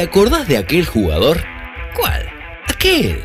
[0.00, 1.44] ¿Te acordás de aquel jugador?
[1.94, 2.26] ¿Cuál?
[2.68, 3.20] Aquel.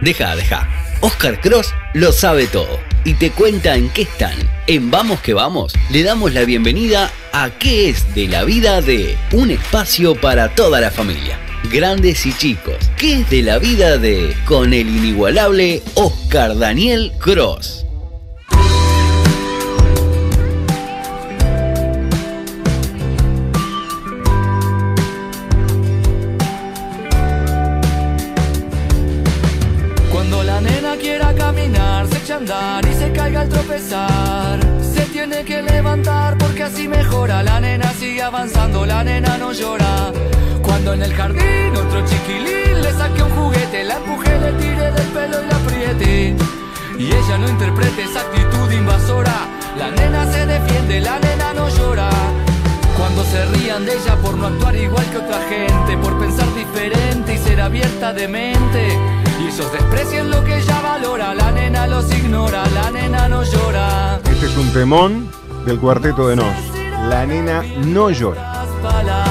[0.00, 0.68] Deja, deja.
[1.00, 4.36] Oscar Cross lo sabe todo y te cuenta en qué están.
[4.68, 9.18] En Vamos que Vamos le damos la bienvenida a qué es de la vida de
[9.32, 11.36] un espacio para toda la familia.
[11.64, 17.79] Grandes y chicos, ¿qué es de la vida de con el inigualable Oscar Daniel Cross?
[38.30, 40.12] Avanzando, la nena no llora.
[40.62, 45.08] Cuando en el jardín otro chiquilín le saque un juguete, la empuje, le tire del
[45.08, 46.36] pelo y la apriete.
[46.96, 49.34] Y ella no interprete esa actitud invasora.
[49.76, 52.08] La nena se defiende, la nena no llora.
[52.96, 57.34] Cuando se rían de ella por no actuar igual que otra gente, por pensar diferente
[57.34, 58.96] y ser abierta de mente.
[59.40, 64.20] Y ellos desprecian lo que ella valora, la nena los ignora, la nena no llora.
[64.30, 65.28] Este es un temón
[65.66, 66.79] del cuarteto de Nos.
[67.08, 69.29] La nena no llora.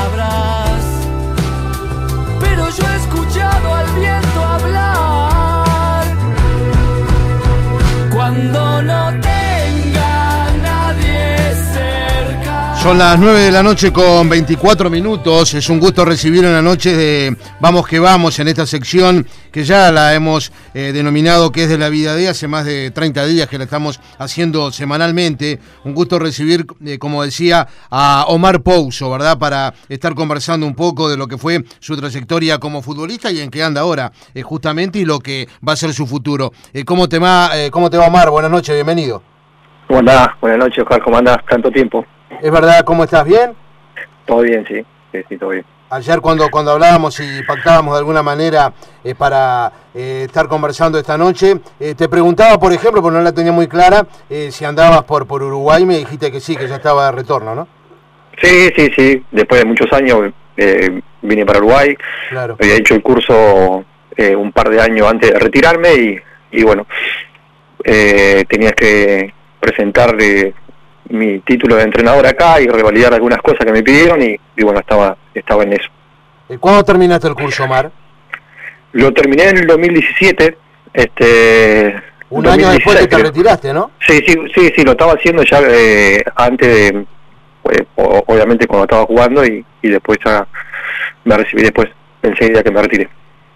[12.82, 15.54] Son las 9 de la noche con 24 minutos.
[15.54, 19.66] Es un gusto recibir en la noche de Vamos que Vamos en esta sección que
[19.66, 23.26] ya la hemos eh, denominado que es de la vida de hace más de 30
[23.26, 25.60] días que la estamos haciendo semanalmente.
[25.84, 29.38] Un gusto recibir, eh, como decía, a Omar Pouso, ¿verdad?
[29.38, 33.52] Para estar conversando un poco de lo que fue su trayectoria como futbolista y en
[33.52, 36.54] qué anda ahora, eh, justamente, y lo que va a ser su futuro.
[36.86, 38.30] ¿cómo, te va, ¿Cómo te va, Omar?
[38.30, 39.22] Buenas noches, bienvenido.
[39.88, 40.30] ¿Cómo andás?
[40.40, 41.40] Buenas noches, Oscar, ¿cómo andás?
[41.46, 42.06] Tanto tiempo.
[42.42, 42.84] ¿Es verdad?
[42.84, 43.26] ¿Cómo estás?
[43.26, 43.54] ¿Bien?
[44.26, 44.86] Todo bien, sí.
[45.12, 45.66] Sí, sí, todo bien.
[45.92, 48.72] Ayer cuando, cuando hablábamos y pactábamos de alguna manera
[49.04, 53.32] eh, para eh, estar conversando esta noche, eh, te preguntaba, por ejemplo, porque no la
[53.32, 54.06] tenía muy clara,
[54.52, 57.68] si andabas por, por Uruguay, me dijiste que sí, que ya estaba de retorno, ¿no?
[58.40, 59.26] Sí, sí, sí.
[59.32, 60.32] Después de muchos años
[61.24, 61.98] vine para Uruguay.
[62.30, 62.56] Claro.
[62.60, 63.84] Había hecho el curso
[64.38, 66.20] un par de años antes de retirarme y,
[66.52, 66.86] y bueno,
[67.84, 70.16] tenías que presentar
[71.10, 75.18] mi título de entrenador acá y revalidar algunas cosas que me pidieron y, bueno, estaba,
[75.34, 75.90] estaba en eso.
[76.60, 77.92] ¿Cuándo terminaste el curso, Omar?
[78.94, 80.58] Lo terminé en el 2017.
[80.94, 81.96] Este,
[82.30, 83.92] Un año después que te retiraste, ¿no?
[84.00, 87.06] Sí, sí, sí, sí, lo estaba haciendo ya eh, antes de,
[87.62, 90.48] pues, obviamente cuando estaba jugando y, y después ya
[91.26, 91.90] me recibí después,
[92.24, 93.10] enseguida que me retiré.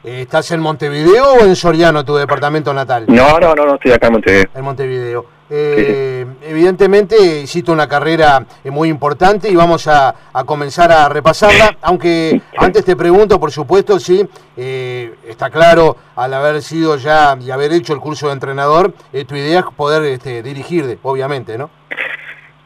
[0.04, 3.06] ¿Estás en Montevideo o en Soriano, tu departamento natal?
[3.08, 4.50] No, no, no, no estoy acá en Montevideo.
[4.54, 5.26] En Montevideo.
[5.56, 10.16] Eh, evidentemente hiciste una carrera eh, muy importante y vamos a,
[10.48, 14.28] comenzar a repasarla, aunque antes te pregunto, por supuesto, si
[14.58, 18.96] eh, está claro al haber sido ya y haber hecho el curso de entrenador,
[19.28, 21.70] tu idea es poder este, dirigir, obviamente, ¿no?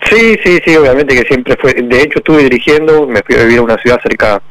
[0.10, 3.60] Sí, sí, sí, obviamente que siempre fue, de hecho estuve dirigiendo, me fui a vivir
[3.60, 4.42] a una ciudad cerca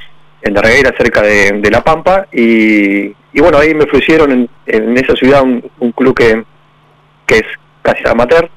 [0.43, 5.43] en la reguera cerca de, La Pampa, y, bueno, ahí me ofrecieron en, esa ciudad
[5.43, 6.45] un, club que,
[7.27, 7.47] que, es
[7.87, 8.49] casi amateur.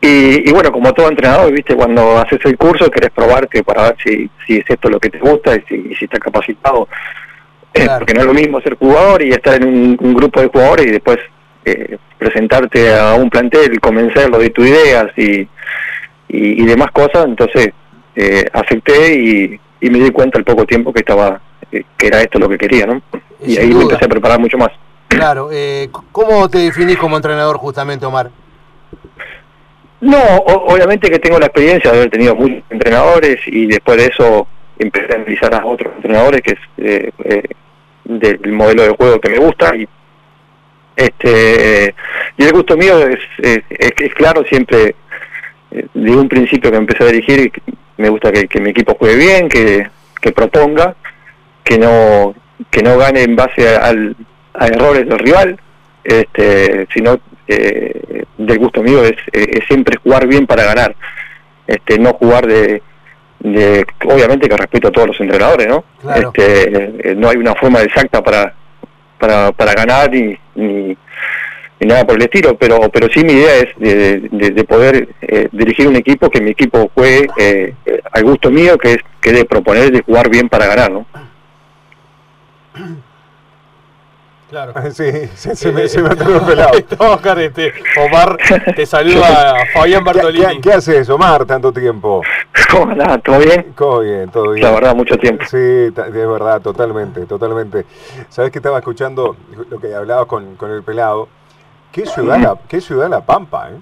[0.00, 4.30] Y, bueno, como todo entrenador, viste, cuando haces el curso querés probarte para ver si,
[4.46, 6.88] si es esto lo que te gusta y si, si estás capacitado.
[7.72, 10.86] Eh, porque no es lo mismo ser jugador y estar en un, grupo de jugadores
[10.86, 11.16] y después
[11.64, 15.48] eh, presentarte a un plantel, convencerlo de tus ideas y,
[16.28, 17.24] y, demás cosas.
[17.24, 17.70] Entonces
[18.14, 21.40] eh, acepté y, y me di cuenta al poco tiempo que estaba
[21.72, 23.02] eh, que era esto lo que quería, ¿no?
[23.44, 24.70] y ahí me empecé a preparar mucho más.
[25.16, 28.30] Claro, eh, ¿cómo te definís como entrenador justamente, Omar?
[30.00, 34.46] No, obviamente que tengo la experiencia de haber tenido muchos entrenadores y después de eso
[34.78, 37.42] empecé a analizar a otros entrenadores que es eh, eh,
[38.04, 39.88] del modelo de juego que me gusta y
[40.96, 41.94] este
[42.36, 44.94] y el gusto mío es, es, claro siempre
[45.70, 47.52] de un principio que empecé a dirigir
[47.96, 49.88] me gusta que, mi equipo juegue bien, que,
[50.32, 50.94] proponga,
[51.62, 52.34] que no
[52.70, 54.16] que no gane en base al,
[54.54, 55.58] a errores del rival,
[56.02, 59.16] este, sino eh, del gusto mío es,
[59.66, 60.94] siempre jugar bien para ganar,
[61.66, 62.82] este, no jugar de,
[63.40, 65.84] de, obviamente que respeto a todos los entrenadores, ¿no?
[66.14, 68.54] Este, eh, no hay una forma exacta para
[69.18, 70.96] para, para ganar y, ni,
[71.80, 75.96] nada por el estilo, pero pero sí mi idea es de, poder eh, dirigir un
[75.96, 77.74] equipo que mi equipo juegue eh,
[78.12, 81.06] al gusto mío, que es que de proponer de jugar bien para ganar, ¿no?
[84.54, 84.72] Claro.
[84.92, 86.78] Sí, se, me, se me pelado.
[86.98, 88.36] Oscar, este, Omar,
[88.76, 90.60] te saluda Fabián Bartolini.
[90.60, 92.22] ¿Qué, haces, Omar, tanto tiempo?
[92.70, 93.20] ¿Cómo andás?
[93.24, 93.72] ¿Todo bien?
[93.76, 94.64] Todo bien, todo bien.
[94.64, 95.44] La verdad, mucho tiempo.
[95.44, 97.84] Sí, de verdad, totalmente, totalmente.
[98.28, 99.36] Sabes que estaba escuchando
[99.68, 101.28] lo que hablabas con, con el pelado.
[101.90, 103.80] ¿Qué ciudad, la, qué ciudad La Pampa, eh?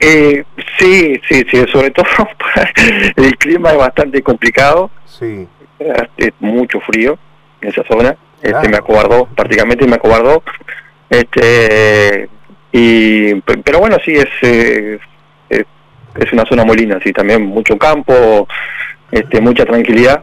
[0.00, 0.44] Eh,
[0.78, 2.04] sí, sí, sí, sobre todo
[3.16, 4.90] el clima es bastante complicado.
[5.06, 5.48] Sí.
[6.18, 7.18] Es mucho frío
[7.62, 8.14] en esa zona.
[8.42, 10.42] Este me acobardó, prácticamente me acobardó.
[11.08, 12.28] Este
[12.72, 14.98] y pero bueno, sí es, eh,
[16.14, 18.46] es, una zona muy linda, sí, también mucho campo,
[19.10, 20.22] este mucha tranquilidad,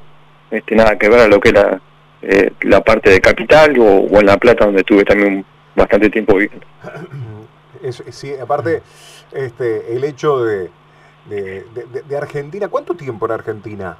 [0.50, 1.82] este nada que ver a lo que era
[2.22, 6.36] eh, la parte de capital o, o, en La Plata donde tuve también bastante tiempo
[6.36, 6.66] viviendo.
[8.10, 8.82] sí, aparte
[9.34, 10.70] este, el hecho de,
[11.28, 12.68] de, Argentina.
[12.68, 13.98] ¿Cuánto tiempo en Argentina?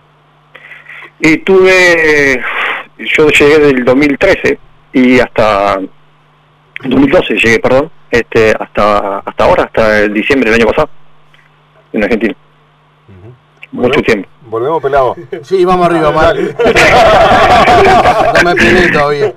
[1.20, 2.44] Y tuve,
[2.98, 4.60] yo llegué del 2013
[4.94, 5.80] y hasta
[6.84, 10.90] 2012 llegué, perdón, este, hasta hasta ahora, hasta el diciembre del año pasado,
[11.94, 12.36] en Argentina.
[13.72, 14.30] Mucho tiempo.
[14.50, 15.16] Volvemos pelado.
[15.44, 16.36] Sí, vamos arriba, Omar.
[18.36, 19.34] no me peleé todavía.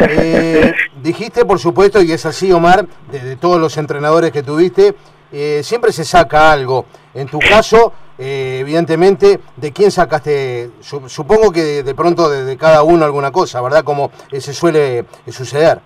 [0.00, 4.94] Eh, dijiste, por supuesto, y es así, Omar, de todos los entrenadores que tuviste,
[5.30, 6.86] eh, siempre se saca algo.
[7.14, 7.92] En tu caso,
[8.24, 10.70] eh, evidentemente, ¿de quién sacaste?
[10.80, 13.82] Supongo que de, pronto de, cada uno alguna cosa, ¿verdad?
[13.82, 15.80] Como se suele suceder.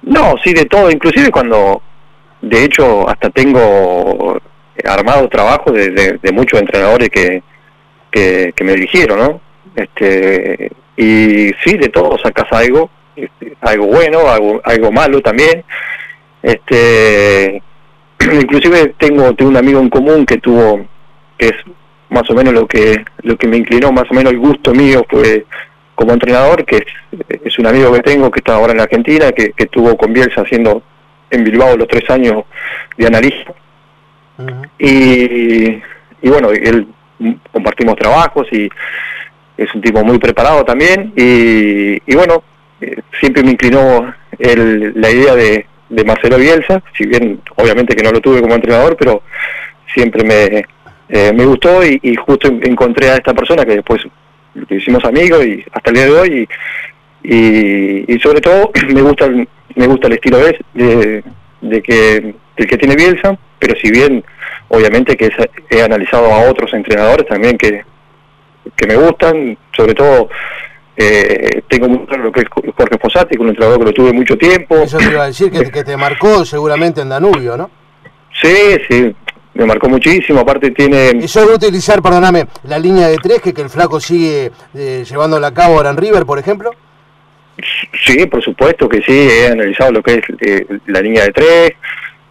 [0.00, 0.90] No, sí, de todo.
[0.90, 1.82] Inclusive cuando,
[2.40, 4.40] de hecho, hasta tengo
[4.82, 7.42] armado trabajo de, muchos entrenadores que,
[8.10, 9.40] que, me eligieron, ¿no?
[9.76, 15.64] Este, y sí, de todo sacas algo, este, algo bueno, algo, algo malo también.
[16.42, 17.62] Este,
[18.40, 20.86] inclusive tengo, tengo un amigo en común que tuvo,
[21.38, 21.54] que es
[22.10, 25.04] más o menos lo que, lo que me inclinó, más o menos el gusto mío
[25.08, 25.46] fue
[25.94, 26.84] como entrenador, que
[27.44, 30.12] es, un amigo que tengo que está ahora en la Argentina, que, que tuvo con
[30.12, 30.82] Bielsa haciendo
[31.30, 32.44] en Bilbao los tres años
[32.96, 33.54] de analista.
[34.78, 35.80] y,
[36.22, 36.86] y bueno, él
[37.52, 38.68] compartimos trabajos y
[39.56, 42.42] es un tipo muy preparado también y, y bueno,
[42.80, 48.02] eh, siempre me inclinó el, la idea de, de Marcelo Bielsa, si bien obviamente que
[48.02, 49.22] no lo tuve como entrenador, pero
[49.94, 50.64] siempre me,
[51.08, 54.02] eh, me gustó y, justo encontré a esta persona que después
[54.70, 56.48] hicimos amigos y hasta el día de hoy
[57.22, 61.24] y, y, sobre todo me gusta el, me gusta el estilo de,
[61.60, 64.24] de, que del que tiene Bielsa, pero si bien
[64.68, 65.30] obviamente que
[65.70, 67.82] he analizado a otros entrenadores también que,
[68.76, 70.28] que me gustan, sobre todo
[70.96, 74.36] eh, tengo muy claro lo que es Jorge Fossati, un entrenador que lo tuve mucho
[74.36, 74.76] tiempo.
[74.76, 77.70] Eso te iba a decir, que, que te marcó seguramente en Danubio, ¿no?
[78.40, 79.14] Sí, sí,
[79.54, 81.10] me marcó muchísimo, aparte tiene...
[81.22, 85.48] Eso de utilizar, perdóname, la línea de tres que, que el flaco sigue eh, llevándola
[85.48, 86.70] a cabo ahora en River, por ejemplo.
[88.04, 91.72] Sí, por supuesto que sí, he analizado lo que es eh, la línea de tres,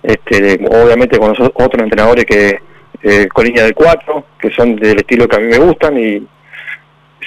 [0.01, 2.59] este, obviamente con otros entrenadores que
[3.03, 6.27] eh, con línea de cuatro, que son del estilo que a mí me gustan y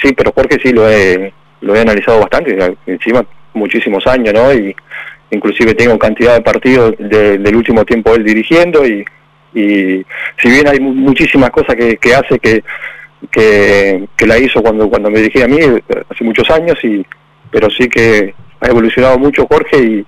[0.00, 3.24] sí, pero porque sí lo he, lo he analizado bastante, encima
[3.54, 4.52] muchísimos años, ¿no?
[4.52, 4.74] Y
[5.30, 9.04] inclusive tengo cantidad de partidos del último tiempo él dirigiendo y,
[9.54, 10.04] y
[10.42, 12.64] si bien hay muchísimas cosas que, que hace que,
[13.30, 17.04] que, que, la hizo cuando, cuando me dirigí a mí hace muchos años, y
[17.50, 20.06] pero sí que ha evolucionado mucho Jorge y,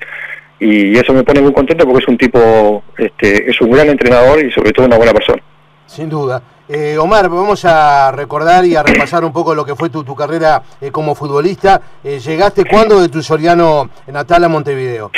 [0.59, 4.45] y eso me pone muy contento porque es un tipo, este, es un gran entrenador
[4.45, 5.43] y sobre todo una buena persona.
[5.87, 6.43] Sin duda.
[6.69, 10.17] Eh, Omar, vamos a recordar y a repasar un poco lo que fue tu, tu
[10.17, 11.81] carrera eh, como futbolista.
[12.03, 15.13] Eh, ¿Llegaste cuándo de tu Soriano natal a Montevideo?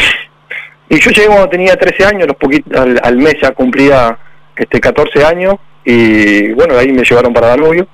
[0.88, 4.18] Y yo llegué cuando tenía 13 años, los poquitos, al, mes ya cumplía
[4.56, 7.86] este 14 años y bueno, de ahí me llevaron para Danubio.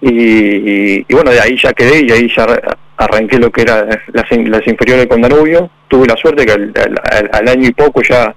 [0.00, 2.46] Y, bueno, de ahí ya quedé y ahí ya
[2.96, 5.70] arranqué lo que era las, las inferiores con Danubio.
[5.88, 8.34] Tuve la suerte que al año y poco ya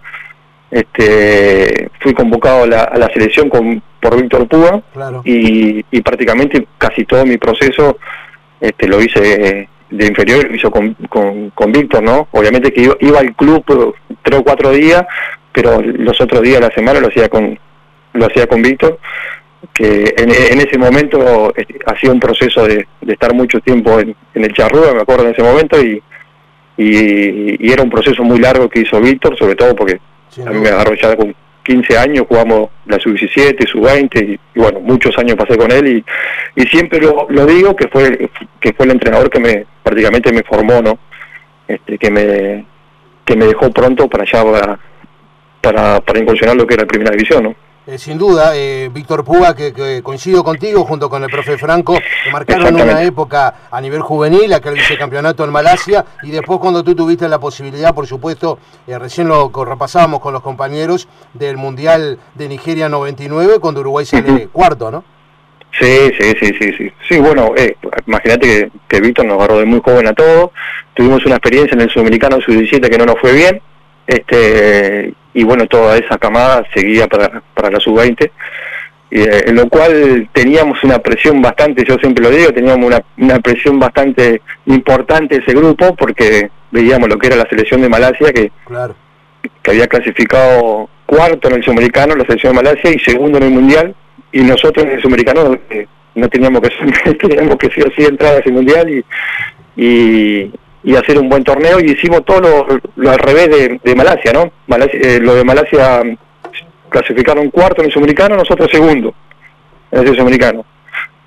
[0.71, 4.81] este, fui convocado a la, selección con, por Víctor Púa
[5.23, 7.97] y, prácticamente casi todo mi proceso
[8.59, 10.93] este, lo hice de inferior, lo hizo con,
[11.53, 12.27] con, Víctor, ¿no?
[12.31, 13.63] Obviamente que iba, al club
[14.21, 15.05] tres o cuatro días,
[15.51, 17.57] pero los otros días de la semana lo hacía con
[18.13, 18.99] lo hacía con Víctor,
[19.73, 24.93] que en, ese momento este, hacía un proceso de, estar mucho tiempo en, el Charrúa,
[24.93, 26.01] me acuerdo en ese momento, y,
[26.77, 29.99] y, y era un proceso muy largo que hizo Víctor, sobre todo porque
[30.45, 31.35] a mí me agarró ya con
[31.65, 36.03] 15 años, jugamos la sub-17, sub-20 y, bueno, muchos años pasé con él
[36.55, 38.29] y, siempre lo, lo, digo que fue
[38.59, 40.99] que fue el entrenador que me prácticamente me formó, ¿no?
[41.67, 42.65] Este, que me
[43.25, 44.79] que me dejó pronto para allá
[45.61, 47.55] para, para, incursionar lo que era la primera división, ¿no?
[47.87, 51.93] Eh, sin duda, eh, Víctor Puga, que, que coincido contigo, junto con el profe Franco,
[51.93, 56.95] que marcaron una época a nivel juvenil, aquel vicecampeonato en Malasia, y después cuando tú
[56.95, 62.47] tuviste la posibilidad, por supuesto, eh, recién lo repasábamos con los compañeros del Mundial de
[62.47, 65.03] Nigeria 99, cuando Uruguay sale cuarto, ¿no?
[65.79, 66.91] Sí, sí, sí, sí, sí.
[67.07, 67.75] Sí, bueno, eh,
[68.07, 70.49] imagínate que, que Víctor nos agarró de muy joven a todos.
[70.95, 73.61] Tuvimos una experiencia en el Sudamericano Sub-17 que no nos fue bien.
[74.07, 78.31] Este, y bueno, toda esa camada seguía para, para la Sub-20.
[79.11, 83.01] Y, eh, en lo cual teníamos una presión bastante, yo siempre lo digo, teníamos una,
[83.17, 88.31] una presión bastante importante ese grupo porque veíamos lo que era la selección de Malasia,
[88.33, 88.95] que, Claro.
[89.61, 93.51] que había clasificado cuarto en el Sudamericano, la selección de Malasia, y segundo en el
[93.51, 93.95] Mundial,
[94.31, 98.35] y nosotros en el Sudamericano eh, no teníamos que teníamos que sí o sí entrar
[98.35, 99.05] a ese Mundial y,
[99.81, 100.51] y,
[100.85, 104.51] y hacer un buen torneo, y hicimos todo lo, al revés de, Malasia, ¿no?
[104.67, 106.17] Malasia, eh, lo de Malasia mm,
[106.89, 109.13] clasificaron cuarto en el Sudamericano, nosotros segundo
[109.91, 110.63] en ese Sudamericano.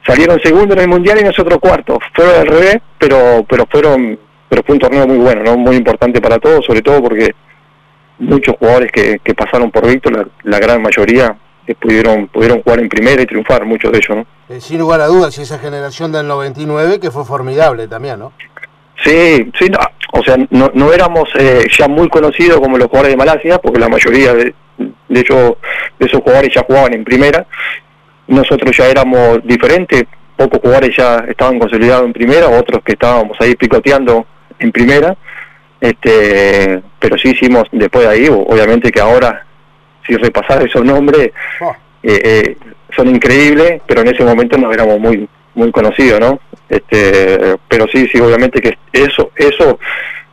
[0.07, 1.99] Salieron segundo en el Mundial y nosotros cuarto.
[2.15, 5.59] Fueron al revés, pero pero fueron pero fue un torneo muy bueno, ¿no?
[5.59, 7.35] Muy importante para todos, sobre todo porque
[8.19, 11.37] muchos jugadores que, pasaron por Víctor, la, gran mayoría,
[11.67, 14.55] eh, pudieron pudieron jugar en primera y triunfar, muchos de ellos, ¿no?
[14.55, 18.33] Eh, sin lugar a dudas, esa generación del 99 que fue formidable también, ¿no?
[19.05, 19.79] Sí, sí, no,
[20.13, 23.79] o sea, no, no éramos eh, ya muy conocidos como los jugadores de Malasia, porque
[23.79, 25.57] la mayoría de, de, ellos,
[25.99, 27.47] de esos jugadores ya jugaban en primera.
[28.27, 30.05] Nosotros ya éramos diferentes,
[30.37, 34.27] pocos jugadores ya estaban consolidados en primera, otros que estábamos ahí picoteando
[34.59, 35.17] en primera.
[35.81, 39.47] Este, pero sí hicimos después de ahí, obviamente que ahora,
[40.07, 42.57] si repasar esos nombres, Oh, eh, eh,
[42.97, 45.29] son increíbles, pero en ese momento no éramos muy
[45.59, 46.41] muy conocidos, ¿no?
[46.69, 49.79] Este, pero sí, sí, obviamente que eso eso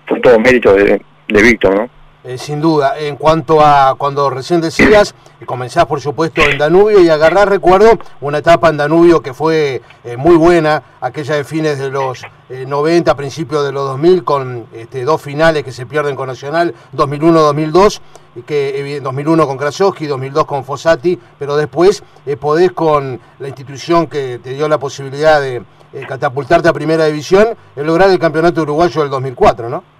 [0.05, 1.89] fue todo mérito de, de Víctor, ¿no?
[2.27, 5.13] Eh, sin duda, en cuanto a cuando recién decías,
[5.45, 10.17] comenzás por supuesto en Danubio y agarrás, recuerdo, una etapa en Danubio que fue eh,
[10.17, 15.03] muy buena, aquella de fines de los eh, 90, principios de los 2000, con este,
[15.03, 17.99] dos finales que se pierden con Nacional, 2001-2002,
[18.37, 23.47] y que evi- 2001 con Krasowski, 2002 con Fossati, pero después eh, podés con la
[23.47, 25.63] institución que te dio la posibilidad de
[26.07, 29.94] catapultarte a Primera División, lograr el campeonato uruguayo del 2004, ¿no?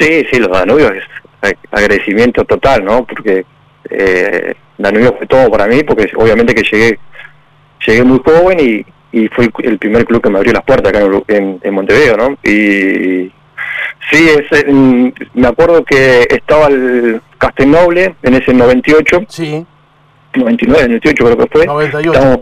[0.00, 1.04] Sí, sí, los Danubios es
[1.42, 3.04] ag- agradecimiento total, ¿no?
[3.06, 3.44] Porque
[3.90, 6.98] eh, Danubio fue todo para mí, porque obviamente que llegué
[7.86, 11.00] llegué muy joven y, y fue el primer club que me abrió las puertas acá
[11.00, 12.30] en, Uru- en, en Montevideo, ¿no?
[12.42, 13.30] Y
[14.10, 19.64] sí, es, en- me acuerdo que estaba el Castelnoble en ese 98, Sí,
[20.34, 21.66] 99, 98 creo que fue.
[21.66, 22.12] 98.
[22.12, 22.40] Estábamos,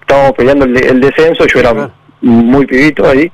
[0.00, 3.30] estábamos peleando el, el descenso, yo era muy pibito ahí.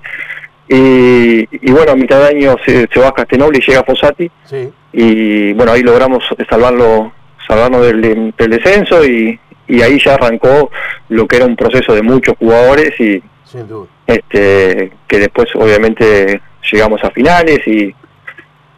[0.75, 3.85] Y, y bueno, a mitad de año se, se va a Castelnoble y llega a
[3.85, 4.71] Fossati sí.
[4.93, 7.13] y bueno ahí logramos salvarlo
[7.47, 8.01] salvarnos del,
[8.39, 9.39] del descenso y,
[9.69, 10.71] y ahí ya arrancó
[11.11, 13.87] lo que era un proceso de muchos jugadores y Sin duda.
[14.07, 17.95] este que después obviamente llegamos a finales y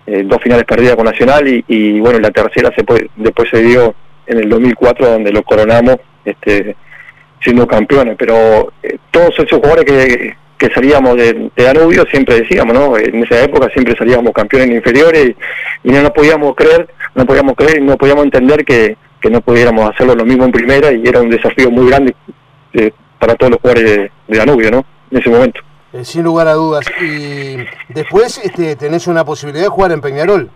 [0.07, 3.63] eh, dos finales perdidas con Nacional y, y, bueno la tercera se puede- después se
[3.63, 3.95] dio
[4.27, 6.75] en el 2004 donde lo coronamos este
[7.41, 12.75] siendo campeones pero eh, todos esos jugadores que, que salíamos de, de Danubio siempre decíamos
[12.75, 15.35] no en esa época siempre salíamos campeones inferiores
[15.83, 19.31] y, y no nos podíamos creer no podíamos creer y no podíamos entender que, que
[19.31, 22.15] no pudiéramos hacerlo lo mismo en primera y era un desafío muy grande
[22.75, 25.61] eh, para todos los jugadores de, de Danubio no en ese momento
[25.93, 26.85] Eh, sin lugar a dudas.
[27.01, 27.57] Y
[27.89, 30.51] después este, tenés una posibilidad de jugar en Peñarol.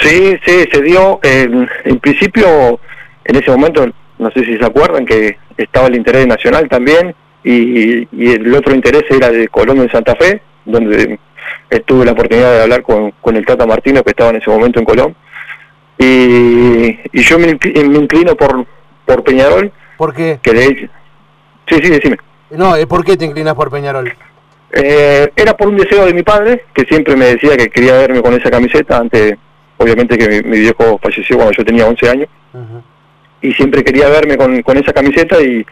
[0.00, 1.20] Sí, sí, se dio.
[1.22, 2.80] En, en principio,
[3.24, 3.86] en ese momento,
[4.18, 7.14] no sé si se acuerdan, que estaba el interés nacional también
[7.50, 11.18] y, y el otro interés era de Colón en Santa Fe, donde
[11.70, 14.80] estuve la oportunidad de hablar con, con el Tata Martino, que estaba en ese momento
[14.80, 15.16] en Colón.
[15.98, 18.66] Y, y yo me, me inclino por,
[19.04, 20.86] por Peñarol, Porque, que de hecho...
[21.68, 22.16] Sí, sí, decime.
[22.50, 24.12] no, ¿por qué te inclinas por Peñarol?
[24.72, 28.22] Eh, era por un deseo de mi padre, que siempre me decía que quería verme
[28.22, 29.36] con esa camiseta, antes,
[29.78, 32.28] obviamente que mi, mi viejo falleció cuando yo tenía 11 años.
[33.42, 35.64] Y siempre quería verme con, con esa camiseta y,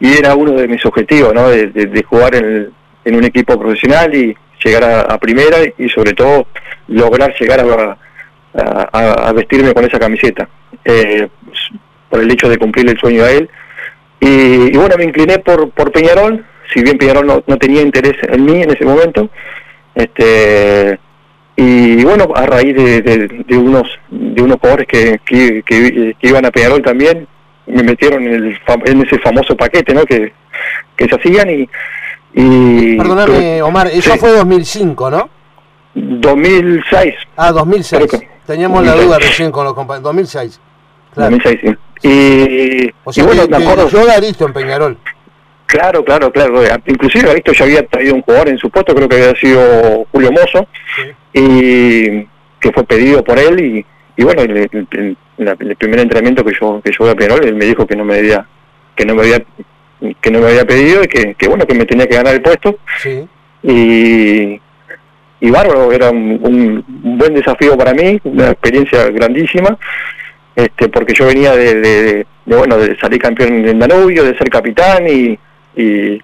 [0.00, 1.48] y era uno de mis objetivos, ¿no?
[1.48, 2.70] De, de- jugar en,
[3.04, 6.46] en un equipo profesional y llegar a, a primera y sobre todo
[6.88, 7.98] lograr llegar a,
[8.92, 10.48] a- a vestirme con esa camiseta,
[10.84, 11.28] eh,
[12.08, 13.50] por el hecho de cumplir el sueño de él.
[14.20, 18.16] Y, y bueno, me incliné por, por Peñarol, si bien Peñarol no, no tenía interés
[18.22, 19.28] en mí en ese momento,
[19.94, 20.98] este
[21.60, 26.28] y bueno a raíz de, de- de unos de unos jugadores que, que, que- que
[26.28, 27.26] iban a Peñarol también
[27.66, 30.32] me metieron en, el en ese famoso paquete no que,
[30.96, 31.68] que se hacían y,
[32.34, 34.18] y Perdóname, Omar, eso Sí.
[34.18, 35.28] fue 2005, ¿no?
[35.94, 38.06] 2006 Ah, 2006.
[38.06, 39.06] Creo que- Teníamos la 2006.
[39.06, 40.04] duda recién con los compañeros.
[40.04, 40.60] 2006.
[41.12, 41.30] Claro.
[41.36, 41.60] 2006,
[42.00, 42.08] sí.
[42.08, 43.88] Y, O sea, y bueno, que, me acuerdo...
[43.90, 44.96] yo Aristo en Peñarol.
[45.66, 46.62] Claro, claro, claro.
[46.86, 50.30] Inclusive esto ya había traído un jugador en su puesto, creo que había sido Julio
[50.32, 50.66] Mozo,
[51.38, 52.26] y
[52.60, 56.44] que fue pedido por él y, y bueno, el, el- el- la- el primer entrenamiento
[56.44, 58.46] que yo que yo voy a Peñarol, él me dijo que no me había
[58.96, 59.42] que no me había
[60.20, 62.42] que no me había pedido y que, que bueno que me tenía que ganar el
[62.42, 63.26] puesto Sí.
[63.62, 64.60] y
[65.40, 69.78] y bárbaro era un, un- un buen desafío para mí una experiencia grandísima
[70.56, 74.36] este porque yo venía de, de- de- de, bueno de salir campeón en Danubio de
[74.36, 75.38] ser capitán y,
[75.76, 76.20] y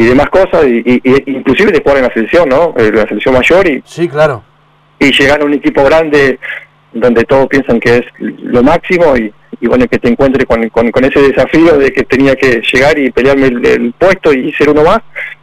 [0.00, 3.02] y demás cosas y, y- y inclusive de jugar en la selección no en la
[3.08, 4.42] selección mayor y, Sí, claro.
[5.00, 6.38] y llegar a un equipo grande
[6.92, 10.90] donde todos piensan que es lo máximo y, y bueno que te encuentres con, con,
[10.92, 14.70] con ese desafío de que tenía que llegar y pelearme el, el puesto y ser
[14.70, 15.00] uno más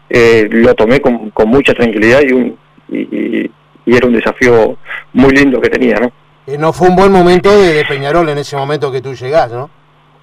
[0.10, 2.58] eh, lo tomé con, con mucha tranquilidad y un
[2.90, 3.52] y, y-
[3.88, 4.78] y era un desafío
[5.14, 6.12] muy lindo que tenía no
[6.48, 9.52] Eh, no fue un buen momento de, de Peñarol en ese momento que tú llegás,
[9.52, 9.70] ¿no?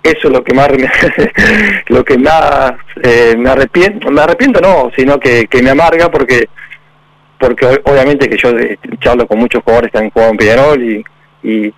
[0.02, 0.90] Eso es lo que más me-
[1.88, 4.10] lo que más eh, me arrepiento.
[4.10, 6.48] Me arrepiento no sino que, que me amarga porque
[7.38, 11.04] porque obviamente que yo eh, charlo con muchos jugadores que han jugado en Peñarol y,
[11.42, 11.74] y,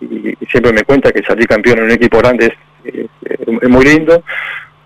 [0.50, 2.54] siempre me cuenta que salir campeón en un equipo grande
[2.84, 4.22] es, muy lindo.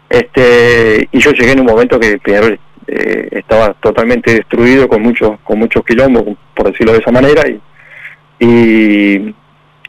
[0.08, 5.38] Este y yo llegué en un momento que Peñarol eh, estaba totalmente destruido con muchos
[5.44, 7.60] con muchos quilombos por decirlo de esa manera y
[8.40, 9.34] y,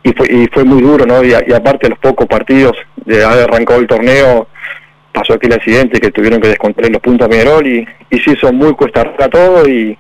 [0.03, 2.75] y fue y fue muy duro no y, aparte los pocos partidos
[3.09, 4.47] de haber arrancado el torneo
[5.13, 8.53] pasó aquel accidente que tuvieron que descontar los puntos a Peñarol y, y se hizo
[8.53, 9.97] muy cuesta arriba todo y,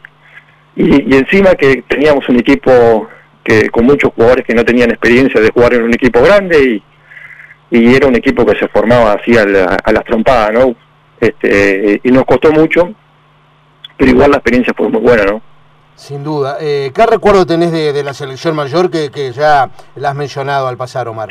[0.75, 3.07] y, encima que teníamos un equipo
[3.43, 6.83] que con muchos jugadores que no tenían experiencia de jugar en un equipo grande
[7.71, 10.75] y, y era un equipo que se formaba así a, la- a las trompadas no
[11.19, 12.93] este y nos costó mucho
[13.97, 15.41] pero igual la experiencia fue muy buena no
[15.95, 16.57] Sin duda.
[16.61, 20.67] Eh, ¿Qué recuerdo tenés de, de la selección mayor que, que ya la has mencionado
[20.69, 21.27] al pasar, Omar?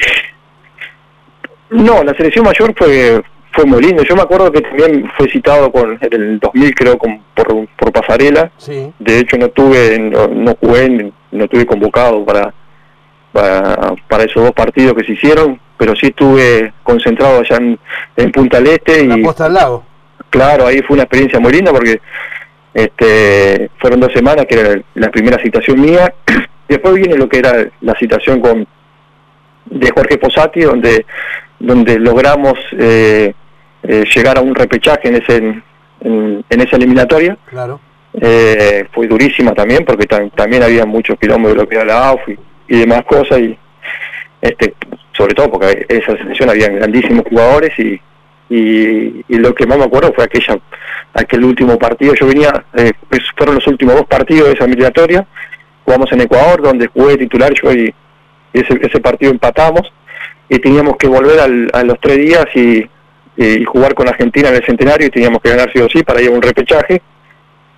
[1.70, 3.22] No, la selección mayor fue
[3.52, 4.02] fue muy lindo.
[4.02, 7.92] Yo me acuerdo que también fue citado con en el 2000 creo con, por, por
[7.92, 8.50] pasarela.
[8.58, 8.92] Sí.
[8.98, 12.52] De hecho no tuve no, no jugué, no tuve convocado para,
[13.32, 17.78] para para esos dos partidos que se hicieron, pero sí estuve concentrado allá en,
[18.16, 19.84] en Punta del Este La y Costa del Lago.
[20.30, 22.00] claro, ahí fue una experiencia muy linda porque
[22.74, 26.12] este fueron dos semanas que era la primera citación mía.
[26.68, 28.66] Después viene lo que era la citación con
[29.64, 31.04] de Jorge Posati, donde
[31.58, 33.34] donde logramos eh,
[33.82, 37.36] eh, llegar a un repechaje en ese en, en esa eliminatoria.
[37.46, 37.80] Claro.
[38.20, 42.08] Eh, fue durísima también porque tam- también había muchos kilómetros de lo que era la
[42.08, 43.56] AUF y, y demás cosas y
[44.40, 44.74] este
[45.12, 48.00] sobre todo porque en esa selección había grandísimos jugadores y,
[48.48, 50.58] y, y lo que más me acuerdo fue aquella
[51.12, 55.26] aquel último partido yo venía eh, pues fueron los últimos dos partidos de esa eliminatoria
[55.84, 57.92] jugamos en Ecuador donde jugué titular yo y
[58.54, 59.92] ese, ese partido empatamos
[60.48, 62.86] y teníamos que volver al- a los tres días y,
[63.36, 66.20] y jugar con Argentina en el centenario y teníamos que ganar sí o sí para
[66.22, 67.00] ir a un repechaje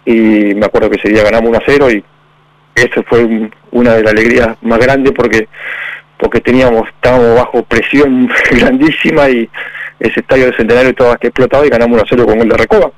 [0.04, 2.04] y me acuerdo que ese día ganamos 1 a 0 y
[2.74, 5.48] eso fue un- una de las alegrías más grandes porque
[6.18, 9.48] porque teníamos estábamos bajo presión grandísima y
[9.98, 12.56] ese estadio del centenario estaba que explotado y ganamos 1 a 0 con gol de
[12.56, 12.90] Recoba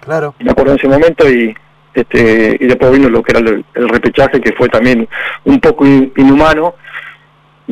[0.00, 0.34] Claro.
[0.40, 1.54] me acuerdo en ese momento y
[1.94, 5.06] este y después vino lo que era el, el repechaje que fue también
[5.44, 6.74] un poco in- inhumano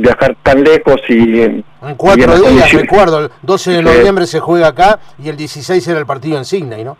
[0.00, 4.40] viajar tan lejos y en, y cuatro en días, recuerdo, el 12 de noviembre se
[4.40, 6.96] juega acá y el 16 era el partido en Sydney, ¿no?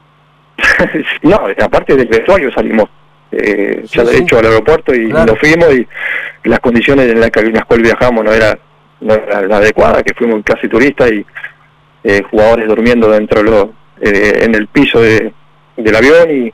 [1.22, 2.88] no, aparte del vestuario salimos
[3.30, 4.22] eh, Sí, ya de sí.
[4.22, 5.32] hecho al aeropuerto y Claro.
[5.32, 5.86] nos fuimos y
[6.48, 8.58] las condiciones en las que, en las cuales viajamos no era,
[9.00, 11.24] no era la adecuada, que fuimos casi turistas y
[12.04, 15.32] eh, jugadores durmiendo dentro de lo- eh, en el piso de,
[15.76, 16.52] del avión y,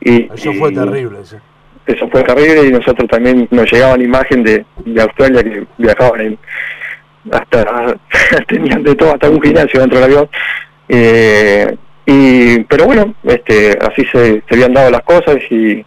[0.00, 1.18] y Eso fue y terrible.
[1.24, 1.36] sí.
[1.92, 6.38] Eso fue terrible y nosotros también nos llegaban imagen de, de Australia que viajaban en
[7.30, 7.96] hasta
[8.48, 10.28] tenían de todo hasta un gimnasio dentro del avión
[10.88, 15.84] eh, y pero bueno este así se, se habían dado las cosas y,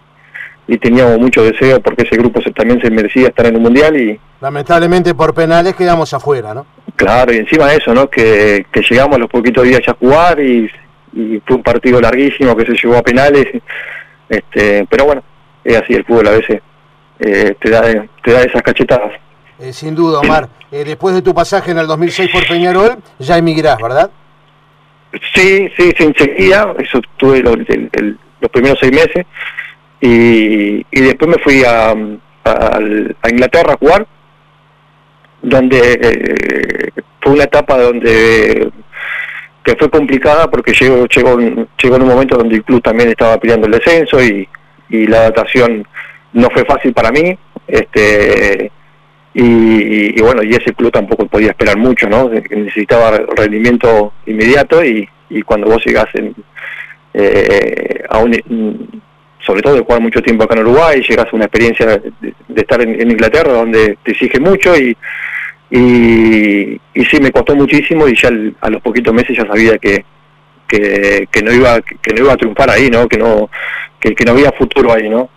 [0.67, 3.99] y teníamos mucho deseo porque ese grupo se, también se merecía estar en el mundial
[3.99, 6.65] y Lamentablemente por penales quedamos afuera, ¿no?
[6.95, 9.95] claro y encima de eso no que, que llegamos a los poquitos días ya a
[9.95, 10.69] jugar y,
[11.13, 13.47] y fue un partido larguísimo que se llevó a penales
[14.29, 15.23] este pero bueno
[15.63, 16.61] es así el fútbol a veces
[17.19, 17.81] eh, te da
[18.23, 19.11] te da esas cachetadas
[19.59, 20.49] Eh, sin duda, Omar.
[20.71, 24.09] Eh, después de tu pasaje en el 2006 por Peñarol, ya emigrás, ¿verdad?
[25.35, 29.25] Sí, sí, sí, enseguida, eso tuve lo- el- el- los primeros seis meses
[29.99, 32.79] y, y después me fui a, a-
[33.21, 34.07] a Inglaterra a jugar,
[35.41, 38.71] donde eh, fue una etapa donde
[39.63, 43.37] que fue complicada porque llegó, llegó, llegó en un momento donde el club también estaba
[43.37, 44.47] peleando el descenso y,
[44.91, 45.87] y la adaptación
[46.33, 48.71] no fue fácil para mí, este
[49.33, 52.29] y, y, bueno, y ese club tampoco podía esperar mucho, ¿no?
[52.29, 55.07] Necesitaba rendimiento inmediato y,
[55.45, 56.35] cuando vos llegás en,
[57.13, 59.01] eh, a un,
[59.39, 62.81] sobre todo de jugar mucho tiempo acá en Uruguay, llegas a una experiencia de, estar
[62.81, 64.97] en, Inglaterra donde te exige mucho y,
[65.69, 70.03] y, y, sí me costó muchísimo y ya a los poquitos meses ya sabía que,
[70.71, 73.07] que, que, no iba que no iba a triunfar ahí, ¿no?
[73.07, 73.49] Que no
[73.99, 75.29] que, que no había futuro ahí, ¿no?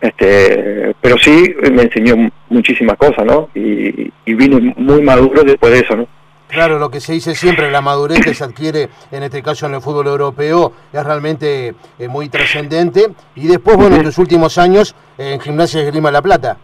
[0.00, 2.16] Este, pero sí me enseñó
[2.48, 3.48] muchísimas cosas, ¿no?
[3.54, 6.08] Y, y vine muy maduro después de eso, ¿no?
[6.52, 9.74] Claro, lo que se dice siempre, la madurez que se adquiere, en este caso en
[9.74, 13.06] el fútbol europeo, es realmente eh, muy trascendente.
[13.36, 16.58] Y después, bueno, en los últimos años, en Gimnasia de Grima La Plata.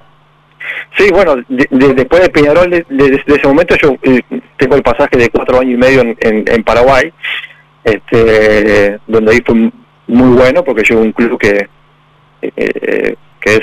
[0.97, 4.21] Sí, bueno, después de Peñarol, desde ese momento yo eh,
[4.59, 7.11] tengo el pasaje de cuatro años y medio en, en, Paraguay,
[7.85, 9.71] este, donde ahí fue
[10.07, 11.69] muy bueno, porque yo un club que,
[12.43, 13.63] eh, que es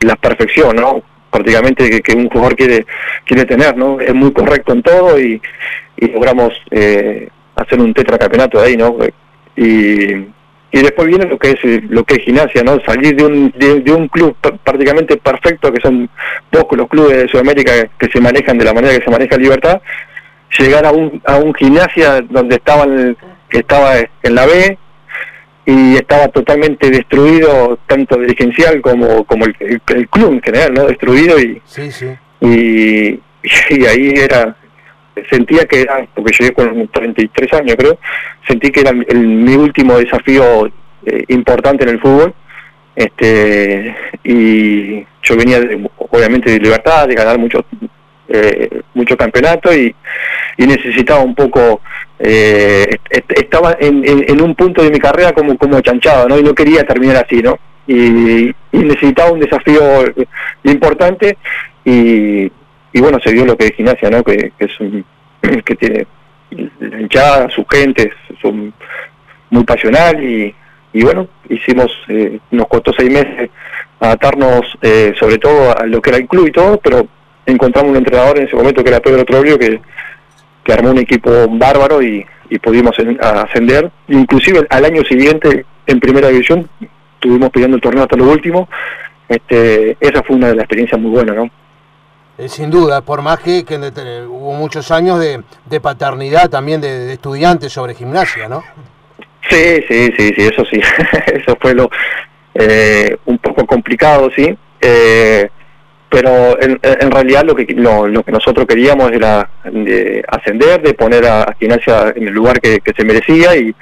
[0.00, 1.02] la perfección, ¿no?
[1.30, 2.86] prácticamente que, un jugador quiere
[3.24, 4.00] quiere tener, ¿no?
[4.00, 5.40] Es muy correcto en todo y,
[6.00, 8.96] logramos eh, hacer un tetracampeonato ahí, ¿no?
[9.56, 10.12] Y,
[10.70, 12.78] y después viene lo que es lo que es gimnasia, ¿no?
[12.84, 16.08] Salir de un de, un club prácticamente perfecto que son
[16.50, 19.80] pocos los clubes de Sudamérica que se manejan de la manera que se maneja Libertad,
[20.56, 23.16] llegar a un a un gimnasia donde estaban
[23.48, 24.78] que estaba en la B
[25.66, 31.60] y estaba totalmente destruido tanto dirigencial como como el, club en general no destruido y
[31.64, 32.06] sí, sí.
[32.40, 33.20] Y,
[33.70, 34.56] y, ahí era
[35.30, 37.98] sentía que era porque llegué con 33 años creo
[38.46, 40.66] sentí que era el, mi último desafío
[41.04, 42.34] eh, importante en el fútbol
[42.96, 45.60] este y yo venía
[45.98, 47.64] obviamente de libertad de ganar muchos
[48.28, 49.94] eh, mucho campeonato y,
[50.56, 51.80] y, necesitaba un poco,
[52.18, 56.38] eh, estaba en, en, un punto de mi carrera como, como chanchado, ¿no?
[56.38, 57.58] Y no quería terminar así, ¿no?
[57.86, 59.82] Y, necesitaba un desafío
[60.64, 61.36] importante
[61.84, 62.50] y,
[62.92, 64.22] y bueno, se dio lo que es gimnasia, ¿no?
[64.22, 65.04] Que, es un,
[65.64, 66.06] que tiene
[66.80, 68.72] la hinchada, su gente, son
[69.50, 70.54] muy pasional y,
[70.92, 73.50] y bueno, hicimos, eh, nos costó seis meses
[74.00, 77.06] adaptarnos eh, sobre todo a lo que era el club y todo, pero
[77.52, 79.80] encontramos un entrenador en ese momento que era Pedro Troglio que,
[80.64, 82.26] que armó un equipo bárbaro y,
[82.62, 83.90] pudimos ascender.
[84.08, 86.66] Inclusive al año siguiente en primera división
[87.14, 88.68] estuvimos pidiendo el torneo hasta lo último.
[89.28, 91.50] Este, esa fue una de las experiencias muy buenas, ¿no?
[92.38, 93.64] Eh, sin duda, por más que,
[94.28, 98.62] hubo muchos años de, de paternidad también de, estudiantes sobre gimnasia, ¿no?
[99.50, 100.80] Sí, sí, sí, sí, eso sí,
[101.34, 101.90] eso fue lo
[102.54, 104.56] eh, un poco complicado, sí.
[104.80, 105.48] Eh,
[106.08, 111.26] pero en, en, realidad lo que lo, que nosotros queríamos era de ascender, de poner
[111.26, 113.74] a, Gimnasia en el lugar que, se merecía y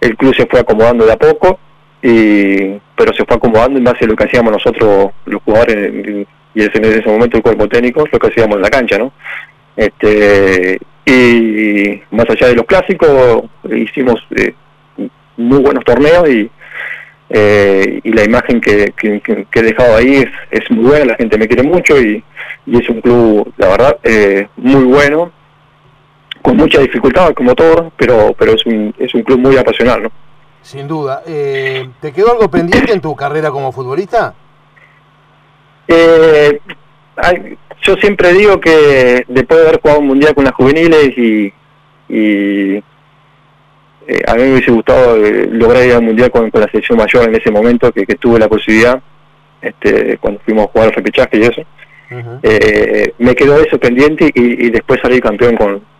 [0.00, 1.58] el club se fue acomodando de a poco,
[2.00, 6.62] y pero se fue acomodando en base a lo que hacíamos nosotros los jugadores y
[6.62, 9.12] en ese momento el cuerpo técnico, lo que hacíamos en la cancha, ¿no?
[9.76, 14.54] Este, y más allá de los clásicos, hicimos eh,
[15.36, 16.48] muy buenos torneos y
[17.30, 21.38] eh, y la imagen que, que, he dejado ahí es, es, muy buena, la gente
[21.38, 22.22] me quiere mucho y,
[22.66, 25.32] y es un club, la verdad, eh, muy bueno,
[26.42, 30.00] con mucha dificultad como todo, pero, pero es, un, es un club muy apasionado.
[30.00, 30.12] ¿no?
[30.60, 31.22] Sin duda.
[31.26, 34.34] Eh, ¿Te quedó algo pendiente en tu carrera como futbolista?
[35.88, 36.60] Eh,
[37.82, 41.52] yo siempre digo que después de haber jugado un mundial con las juveniles y,
[42.08, 42.82] y
[44.06, 47.24] eh, a mí me hubiese gustado eh, lograr ir al mundial con, la selección mayor
[47.24, 49.00] en ese momento que, tuve la posibilidad
[49.62, 51.62] este, cuando fuimos a jugar el repechaje y eso.
[52.42, 55.94] Eh, me quedó eso pendiente y, después salir campeón con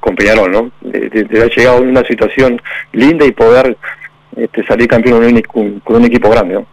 [0.00, 3.76] con Peñarol no de, haber llegado a una situación linda y poder
[4.36, 6.64] este, salir campeón con un, equipo grande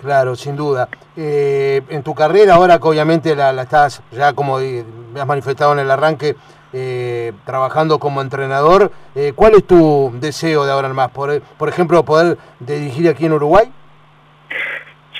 [0.00, 0.88] Claro, sin duda.
[1.16, 5.80] en tu carrera, ahora que obviamente la, la estás, ya como me has manifestado en
[5.80, 6.34] el arranque,
[6.72, 8.92] eh, trabajando como entrenador.
[9.14, 11.10] Eh, ¿Cuál es tu deseo de ahora en más?
[11.10, 13.66] Por, por ejemplo, poder dirigir aquí en Uruguay.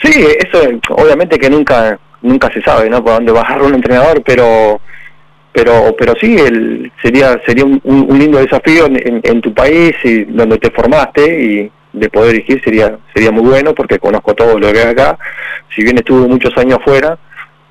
[0.02, 0.58] Sí, eso
[0.90, 3.02] obviamente que nunca nunca se sabe, ¿no?
[3.02, 4.80] Por dónde va a un entrenador, pero
[5.52, 10.70] pero pero sí, el, sería sería un, lindo desafío en, tu país y donde te
[10.70, 14.88] formaste y de poder dirigir sería sería muy bueno porque conozco todo lo que hay
[14.88, 15.18] acá.
[15.74, 17.18] Si bien estuve muchos años afuera,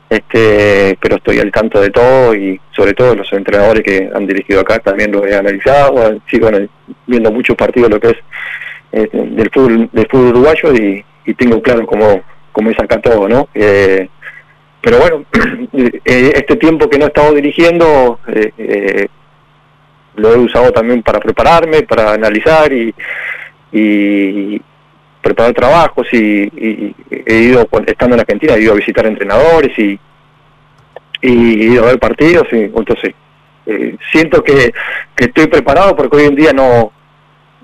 [0.10, 4.62] este, pero estoy al tanto de todo y sobre todo los entrenadores que han dirigido
[4.62, 6.50] acá también lo he analizado, sigo
[7.06, 8.18] viendo muchos partidos lo que es
[8.92, 11.06] este, del fútbol del fútbol uruguayo y,
[11.38, 13.48] tengo claro cómo, cómo es acá todo, ¿no?
[13.54, 14.10] Eh,
[14.82, 15.26] pero bueno,
[15.74, 19.08] eh, este tiempo que no he estado dirigiendo eh,
[20.16, 22.94] lo he usado también para prepararme, para analizar y,
[23.72, 24.60] y,
[25.30, 30.00] preparar trabajos y, he ido, estando en Argentina, he ido a visitar entrenadores y,
[31.22, 33.14] y ir a ver partidos, y entonces
[33.66, 34.72] eh, siento que,
[35.16, 36.92] que estoy preparado porque hoy en día no,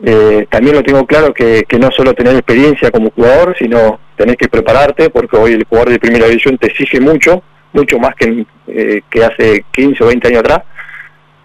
[0.03, 4.37] eh, también lo tengo claro que, que no solo tener experiencia como jugador, sino tenés
[4.37, 7.41] que prepararte porque hoy el jugador de primera división te exige mucho,
[7.73, 10.61] mucho más que, eh, que hace 15 o 20 años atrás.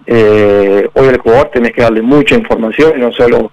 [0.07, 3.53] Eh, hoy el jugador tenés que darle mucha información, y no solo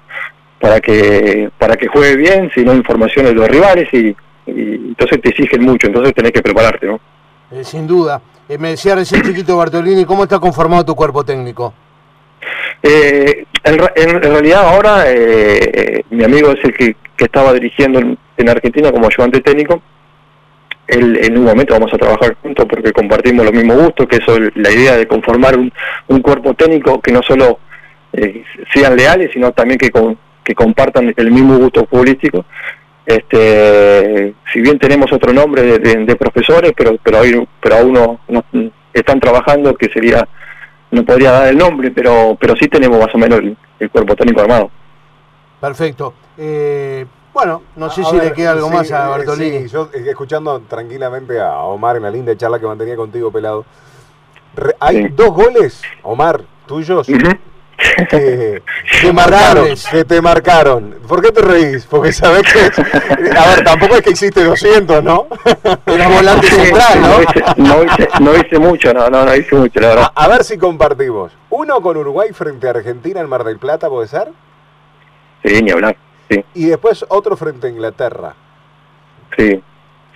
[0.60, 4.08] para que para que juegue bien, sino información de los rivales y,
[4.48, 7.00] y entonces te exigen mucho, entonces tenés que prepararte, ¿no?
[7.52, 8.22] Eh, sin duda.
[8.50, 11.74] Eh, me decía recién chiquito Bartolini, ¿cómo está conformado tu cuerpo técnico?
[12.84, 17.54] Eh, en, ra- en- en realidad ahora eh, mi amigo es el que, que estaba
[17.54, 19.82] dirigiendo en, en Argentina como ayudante técnico.
[20.88, 24.38] Él, en un momento vamos a trabajar juntos porque compartimos los mismos gustos, que eso
[24.38, 25.72] es la idea de conformar un,
[26.08, 27.60] un cuerpo técnico que no solo
[28.13, 28.43] eh,
[28.74, 32.45] sean leales, sino también que, con- que compartan el mismo gusto futbolístico.
[33.05, 37.93] Este, si bien tenemos otro nombre de, de- de profesores, pero pero, hay, pero aún
[37.93, 38.43] no, no-
[38.93, 40.25] están trabajando, que sería
[40.91, 44.15] no podría dar el nombre, pero pero sí tenemos más o menos el, el cuerpo
[44.15, 44.71] técnico armado.
[45.60, 46.13] Perfecto.
[46.38, 49.60] Eh, bueno, no sé A si ver, le queda algo sí, más a eh, Bartolini.
[49.63, 53.65] sí, yo eh, escuchando tranquilamente a Omar en la linda charla que mantenía contigo, pelado.
[54.55, 55.07] Re- hay Sí.
[55.13, 57.29] dos goles, Omar, tuyos, Ujú.
[58.09, 58.63] que,
[59.01, 60.95] que marcaron, que te marcaron.
[61.07, 61.85] ¿Por qué te reís?
[61.85, 62.81] Porque sabés que.
[63.37, 65.27] A ver, tampoco es que hiciste 200, ¿no?
[65.85, 67.21] Era volante central, no, ¿no?
[67.23, 70.11] hice, no, hice, no hice mucho, no, no, no hice mucho, la verdad.
[70.15, 71.31] A, a ver si compartimos.
[71.51, 74.31] Uno con Uruguay frente a Argentina en Mar del Plata, ¿puede ser?
[75.45, 75.95] Sí, ni hablar,
[76.29, 78.35] sí, Y después otro frente a Inglaterra.
[79.37, 79.63] sí.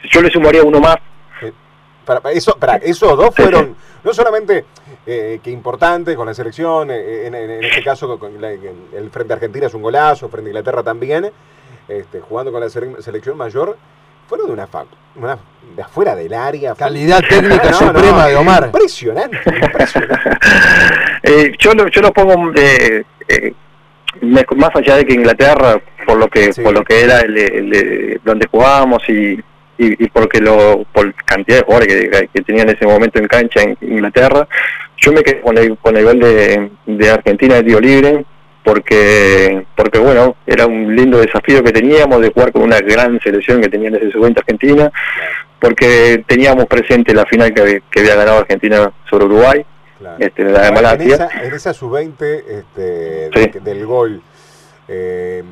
[0.10, 0.96] Yo le sumaría uno más,
[2.06, 4.66] Para, para eso, para, esos dos fueron no solamente
[5.06, 8.88] eh, que importantes con la selección, eh, en, en- en este caso con la- en
[8.96, 11.32] el frente a Argentina es un golazo, frente a Inglaterra también,
[11.88, 13.78] este, jugando con la sele- selección mayor,
[14.28, 14.86] fueron de una, fa-
[15.16, 15.38] una
[15.76, 16.74] de afuera del área.
[16.76, 18.66] Calidad técnica No, no, suprema de Omar.
[18.66, 20.30] Impresionante, impresionante.
[21.24, 23.54] Eh, yo lo, yo lo pongo eh, eh,
[24.56, 26.62] más allá de que Inglaterra por lo que Sí.
[26.64, 29.40] por lo que era el, el- el- donde jugábamos y,
[29.84, 33.28] y, y porque lo por cantidad de jugadores que, que tenía en ese momento en
[33.28, 34.48] cancha en Inglaterra
[34.98, 38.26] yo me quedé con el con el gol de, de Argentina de tiro libre
[38.64, 43.62] porque porque bueno era un lindo desafío que teníamos de jugar con una gran selección
[43.62, 44.92] que tenía en ese momento Argentina
[45.60, 49.66] porque teníamos presente la final que, había- que había ganado Argentina sobre Uruguay
[50.00, 50.18] Claro.
[50.20, 53.48] este, la de en, esa, en esa sub-20 este, Sí.
[53.54, 54.20] de- del gol,
[54.88, 55.44] eh,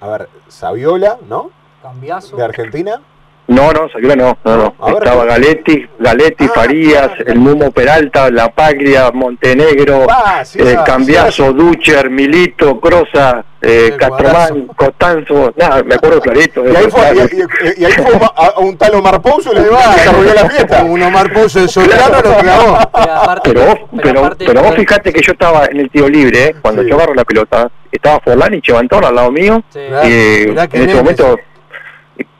[0.00, 1.50] a ver, Saviola, ¿no?
[1.82, 2.36] Cambiazo.
[2.36, 3.00] De Argentina.
[3.48, 4.74] No, no, Sayula no, no, no.
[4.78, 5.28] A ver, Estaba ¿qué?
[5.28, 7.24] Galetti, Galetti, Ah, Farías, claro.
[7.32, 14.68] el Mumo Peralta, La Paglia, Montenegro, Ah, sí, eh, Cambiazo, Ducher, Milito, Crosa, eh, Castromán,
[14.76, 16.64] Costanzo, nada, me acuerdo clarito.
[16.64, 17.14] Y ahí fue, claro.
[17.32, 17.36] y,
[17.80, 20.84] y- y ahí fue a- a un tal Omar Pouso y le desarrolló la fiesta.
[20.84, 22.78] Un Omar Pouso de Solano lo clavó.
[23.42, 26.82] Pero Pero vos, pero vos fijate que yo estaba en el tiro libre, eh, cuando
[26.82, 26.88] Sí.
[26.88, 29.78] yo agarro la pelota, estaba Forlán y Chevantón al lado mío, y
[30.48, 31.38] en ese momento,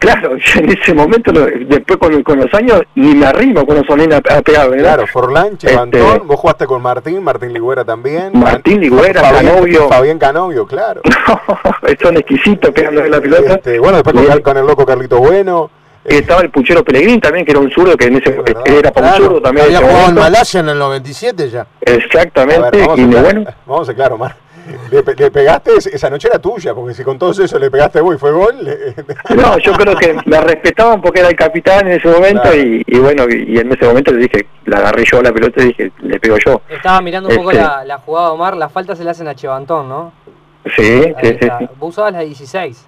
[0.02, 4.12] claro, en ese momento, después con, con los años, ni me arrimo con los Solín
[4.12, 4.94] a, a pegar, ¿verdad?
[4.94, 8.30] Claro, Forlán, Chivantón, Este- vos jugaste con Martín, Martín Ligüera también.
[8.34, 9.88] Martín Ligüera, Fabián, Canovio.
[9.88, 11.00] Fabián Canovio, claro.
[12.02, 13.54] son exquisitos pegándole la pelota.
[13.54, 14.42] Este, bueno, después con, Bien.
[14.42, 15.70] con el loco Carlito Bueno.
[16.04, 18.36] Y estaba el Puchero Pellegrín también, que era un zurdo, que en ese
[18.66, 19.66] era para un zurdo también.
[19.66, 20.14] había jugado en.
[20.16, 21.64] Malasia en el 97 ya.
[21.86, 24.34] Ver, Exactamente, vamos, y a bueno, vamos a claro, Omar.
[24.90, 28.00] Le, pe- le pegaste, esa noche era tuya, porque si con todo eso le pegaste
[28.00, 28.56] vos y fue gol.
[28.62, 28.94] le-
[29.34, 32.56] no, yo creo que me respetaban porque era el capitán en ese momento Claro.
[32.58, 35.66] y, y bueno, y, en ese momento le dije, la agarré yo la pelota y
[35.68, 36.60] dije, le pego yo.
[36.68, 39.26] Estaba mirando un poco Este- la, la jugada de Omar, las faltas se le hacen
[39.28, 40.12] a Chevantón, ¿no?
[40.76, 41.58] Sí, Ahí sí, sí, está.
[41.58, 41.68] sí.
[41.78, 42.86] Vos usabas la 16.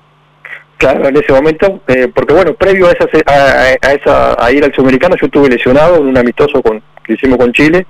[0.77, 4.53] Claro, en ese momento, eh, porque bueno, previo a, esa, se- a, a esa, a
[4.53, 7.87] ir al sudamericano, yo estuve lesionado en un amistoso con, que hicimos con Chile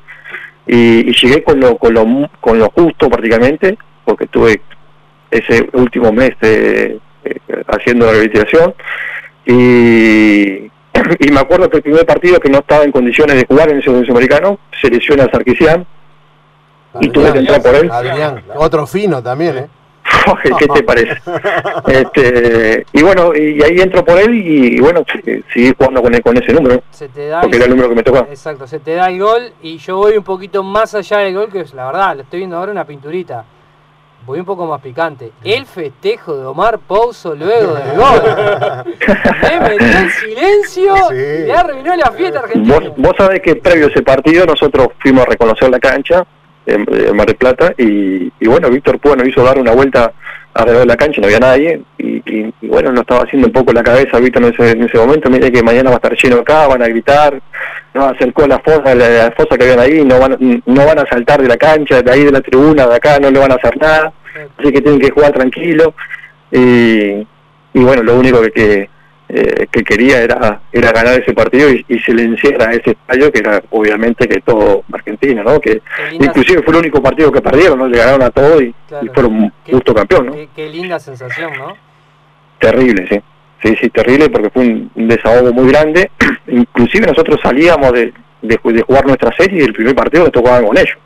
[0.67, 2.07] y, y llegué con lo, con, lo,
[2.41, 4.61] con lo justo prácticamente, porque estuve
[5.31, 8.75] ese último mes eh, eh, haciendo la rehabilitación
[9.47, 10.71] y,
[11.19, 13.79] y me acuerdo que el primer partido que no estaba en condiciones de jugar en
[13.79, 15.87] ese sudamericano, se lesiona a Sarkisian
[17.01, 17.91] y tuve que entrar por él.
[17.91, 19.67] Adrián, otro fino también, ¿eh?
[20.59, 21.17] ¿Qué te parece?
[21.87, 25.05] Este, y bueno, y ahí entro por él y, y bueno,
[25.53, 27.95] seguí jugando con, él, con ese número, Se te da porque era el número que
[27.95, 28.27] me tocaba.
[28.31, 31.51] Exacto, se te da el gol y yo voy un poquito más allá del gol,
[31.53, 33.45] que es la verdad, lo estoy viendo ahora una pinturita.
[34.27, 35.33] Voy un poco más picante.
[35.45, 38.23] El festejo de Omar Pouso luego del gol.
[39.43, 41.15] Me metió en silencio Sí.
[41.15, 42.79] y le arruinó la fiesta argentina.
[42.79, 46.25] Vos, vos sabés que previo a ese partido nosotros fuimos a reconocer la cancha
[46.67, 47.75] en, Mar del Plata.
[47.79, 50.13] Y, bueno, Víctor Púa nos hizo dar una vuelta
[50.55, 51.83] alrededor de la cancha, no había nadie.
[51.99, 55.31] Y bueno, nos estaba haciendo un poco la cabeza Víctor en ese, en ese momento,
[55.31, 57.41] mire que mañana va a estar lleno acá, van a gritar
[57.95, 60.99] nos acercó a la fosa, la, la fosa que habían ahí, no van, no van
[60.99, 63.53] a saltar de la cancha, de ahí de la tribuna, de acá no le van
[63.53, 64.13] a hacer nada,
[64.59, 65.95] así que tienen que jugar tranquilo.
[66.51, 67.27] Y,
[67.73, 68.89] y bueno, lo único que, que,
[69.37, 73.41] eh, que quería era, era ganar ese partido y, y silenciar a ese estadio que
[73.41, 75.61] era obviamente que todo Argentina, ¿no?
[75.61, 77.89] Que inclusive fue el único partido que perdieron, ¿no?
[77.89, 79.07] Le ganaron a todo y, Claro.
[79.07, 80.33] y fueron Qué- justo campeón, ¿no?
[80.35, 81.77] Qué, qué linda sensación, ¿no?
[82.61, 83.21] Terrible, sí.
[83.63, 86.11] Sí, sí, terrible porque fue un, un desahogo muy grande.
[86.47, 90.31] Inclusive nosotros salíamos de, de, ju- de jugar nuestra serie y el primer partido que
[90.31, 90.97] tocaban con ellos.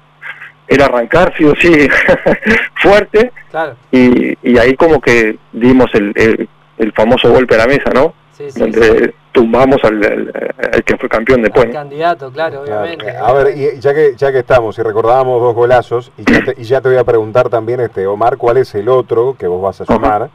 [0.66, 1.88] Era arrancar, sí o sí,
[2.82, 7.66] fuerte Claro, y, y ahí como que dimos el, el, el famoso golpe a la
[7.66, 8.14] mesa, ¿no?
[8.32, 8.60] sí, sí.
[8.60, 9.10] Donde sí.
[9.32, 11.66] tumbamos al, al- al que fue campeón después.
[11.66, 13.08] Al candidato, claro, obviamente.
[13.08, 16.44] Eh, A ver, y ya que, ya que estamos y recordábamos dos golazos, y ya,
[16.44, 19.46] te, y ya te voy a preguntar también, este Omar, cuál es el otro que
[19.48, 20.30] vos vas a sumar.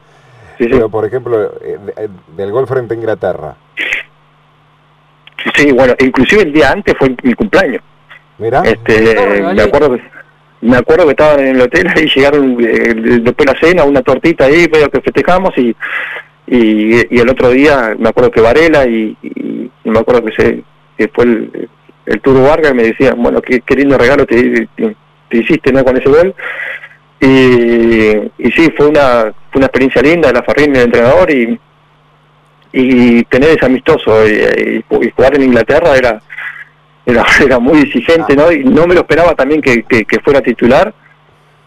[0.58, 0.70] Sí, sí.
[0.70, 3.56] Pero, por ejemplo, eh, de- eh, del gol frente a Inglaterra.
[5.54, 7.82] Sí, bueno, inclusive el día antes fue mi cumpleaños.
[8.38, 9.14] Mira, Este,
[9.54, 10.02] me acuerdo que
[10.62, 14.00] me acuerdo que estaban en el hotel y llegaron eh, después de la cena una
[14.02, 15.76] tortita ahí medio que festejamos y,
[16.46, 19.16] y y el otro día me acuerdo que Varela y,
[19.84, 20.62] me acuerdo que se
[20.96, 21.68] que fue el,
[22.06, 24.96] el Turo Vargas me decían bueno qué, lindo regalo te, te-
[25.28, 26.34] te hiciste no con ese gol
[27.20, 31.58] y, sí fue una fue una experiencia linda de la Farrín del entrenador y
[32.72, 34.32] y tener ese amistoso y,
[34.90, 36.20] y- jugar en Inglaterra era
[37.06, 38.50] era, era muy exigente, ¿no?
[38.50, 40.92] Y no me lo esperaba también que, que fuera titular.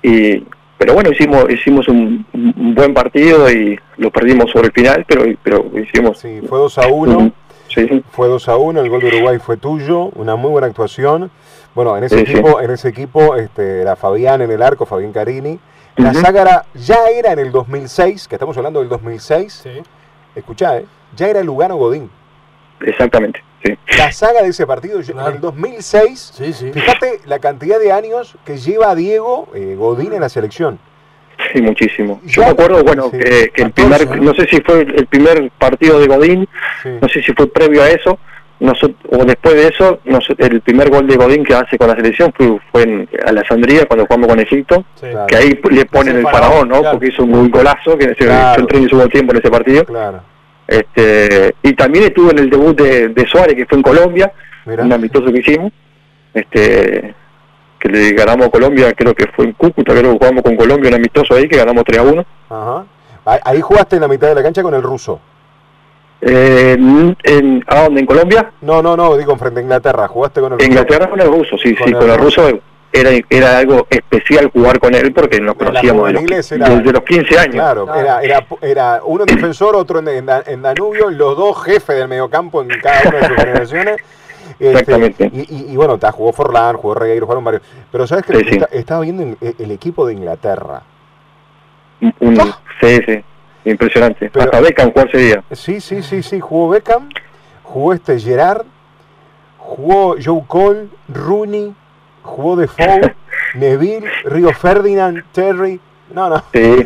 [0.02, 0.44] Y,
[0.78, 5.24] pero bueno, hicimos hicimos un, un buen partido y lo perdimos sobre el final, pero
[5.44, 6.20] pero hicimos.
[6.20, 7.32] sí, fue 2 a 1.
[7.70, 8.04] Sí, sí.
[8.12, 11.30] Fue 2 a 1, el gol de Uruguay fue tuyo, una muy buena actuación.
[11.76, 12.32] Bueno, en ese Sí, sí.
[12.32, 15.60] equipo, en ese equipo este, era Fabián en el arco, Fabián Carini.
[15.98, 19.54] La era- ya era en el 2006, que estamos hablando del 2006.
[19.63, 19.70] Sí.
[20.36, 20.86] Escuchá, ¿eh?
[21.16, 22.10] ya era Lugano Godín.
[22.82, 23.78] Exactamente, sí.
[23.98, 25.30] La saga de ese partido, Claro.
[25.30, 26.72] en el 2006, Sí, sí.
[26.72, 30.80] fíjate la cantidad de años que lleva Diego eh, Godín en la selección.
[31.54, 32.20] Sí, muchísimo.
[32.26, 33.17] Yo me acuerdo, bueno, sí.
[33.20, 34.32] que, que el 14, primer, ¿no?
[34.32, 36.48] no sé si fue el primer partido de Godín,
[36.82, 36.89] Sí.
[37.02, 38.17] no sé si fue previo a eso,
[39.12, 42.34] o después de eso, noso- el primer gol de Godín que hace con la selección
[42.36, 45.06] fue, fue en Alessandría, cuando jugamos con Egipto, Sí.
[45.12, 45.28] Claro.
[45.28, 46.80] que ahí le ponen el faraón, ¿no?
[46.80, 46.98] claro.
[46.98, 48.56] Porque hizo un golazo, que se, Claro.
[48.56, 49.86] yo entré en su tiempo en ese partido.
[49.86, 50.22] Claro.
[50.68, 54.32] Este, y también estuve en el debut de, de Suárez, que fue en Colombia,
[54.66, 54.84] Mirá.
[54.84, 55.72] un amistoso que hicimos,
[56.34, 57.16] este
[57.80, 60.90] que le ganamos a Colombia, creo que fue en Cúcuta, creo que jugamos con Colombia
[60.90, 62.26] un amistoso ahí, que ganamos 3 a 1.
[62.50, 62.86] Ajá.
[63.46, 65.20] Ahí- jugaste en la mitad de la cancha con el ruso.
[66.22, 66.76] Eh,
[67.24, 68.00] en, ¿A dónde?
[68.02, 68.52] ¿En Colombia?
[68.62, 70.08] No, no, no, digo frente a Inglaterra.
[70.08, 70.68] Jugaste con el ruso.
[70.72, 72.60] Inglaterra con el ruso, sí, Con sí, el con el ruso.
[73.00, 76.92] Era, era algo especial jugar con él porque nos conocíamos de los, juveniles era- desde
[76.92, 77.54] los 15 años.
[77.56, 77.96] Claro.
[77.96, 81.96] Era, era, era uno en defensor, otro en, en Da- en Danubio, los dos jefes
[81.98, 83.98] del mediocampo en cada una de sus generaciones.
[84.60, 85.30] Este, Exactamente.
[85.34, 87.62] y, y- y bueno, ta, jugó Forlán, jugó Regueiro, jugaron varios.
[87.92, 88.56] Pero sabes que Sí, sí.
[88.56, 90.82] está- estaba viendo en- el, el equipo de Inglaterra.
[92.20, 92.60] Un- ¡Ah!
[92.82, 93.24] sí, sí,
[93.66, 94.30] impresionante.
[94.32, 95.44] Pero- Hasta Beckham jugó ese día.
[95.52, 97.10] Sí, sí, sí, sí, jugó Beckham,
[97.64, 98.66] jugó este Gerard,
[99.58, 101.74] jugó Joe Cole, Rooney,
[102.28, 103.16] jugó Defoe,
[103.56, 105.80] Neville, Río Ferdinand, Terry.
[106.13, 106.44] No, no.
[106.54, 106.86] Sí.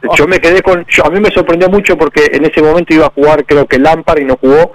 [0.16, 0.84] Yo me quedé con.
[0.88, 3.78] Yo, a mí me sorprendió mucho porque en ese momento iba a jugar, creo que
[3.78, 4.72] Lampard y no jugó.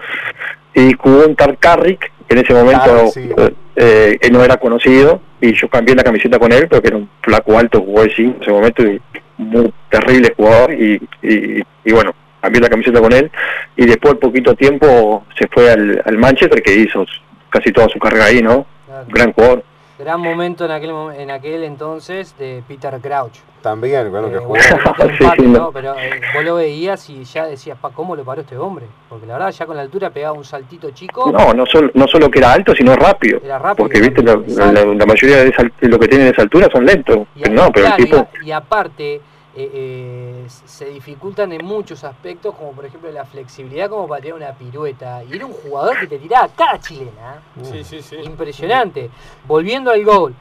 [0.74, 3.30] Y jugó un tal Carrick, que en ese momento Carrick, sí.
[3.76, 5.22] eh, él no era conocido.
[5.42, 8.36] Y yo cambié la camiseta con él, porque era un flaco alto, jugó de cinco
[8.38, 8.84] en ese momento.
[8.84, 9.02] Y
[9.38, 10.74] muy terrible jugador.
[10.74, 13.32] Y, y, y bueno, cambié la camiseta con él.
[13.76, 17.06] Y después, al poquito tiempo, se fue al, al Manchester, que hizo
[17.50, 18.66] casi toda su carrera ahí, ¿no?
[18.86, 19.06] Claro.
[19.10, 19.64] Gran jugador.
[20.00, 23.40] Gran momento en aquel, en aquel entonces de Peter Crouch.
[23.64, 24.50] También, bueno, que Eh, jugó.
[24.50, 24.64] bueno,
[25.18, 25.60] Sí, empate, sí, ¿no?
[25.60, 25.72] no.
[25.72, 28.86] Pero eh, vos lo veías y ya decías, pa, ¿cómo lo paró este hombre?
[29.10, 31.32] Porque la verdad, ya con la altura pegaba un saltito chico.
[31.32, 33.40] No, no solo, no solo que era alto, sino rápido.
[33.44, 34.72] Era rápido, Porque, viste, la, exacto.
[34.86, 37.20] la- la mayoría de, esa, de lo que tienen esa altura son lentos.
[37.36, 38.18] Y, Pero no, pero el y tipo...
[38.18, 39.22] a- y, aparte,
[39.58, 44.38] eh, eh, se dificultan en muchos aspectos, como por ejemplo la flexibilidad como para tirar
[44.38, 45.24] una pirueta.
[45.24, 47.42] Y era un jugador que te tiraba cada chilena.
[47.60, 47.64] ¿eh?
[47.64, 48.18] Sí, sí, sí.
[48.24, 49.10] Impresionante.
[49.48, 50.36] Volviendo al gol,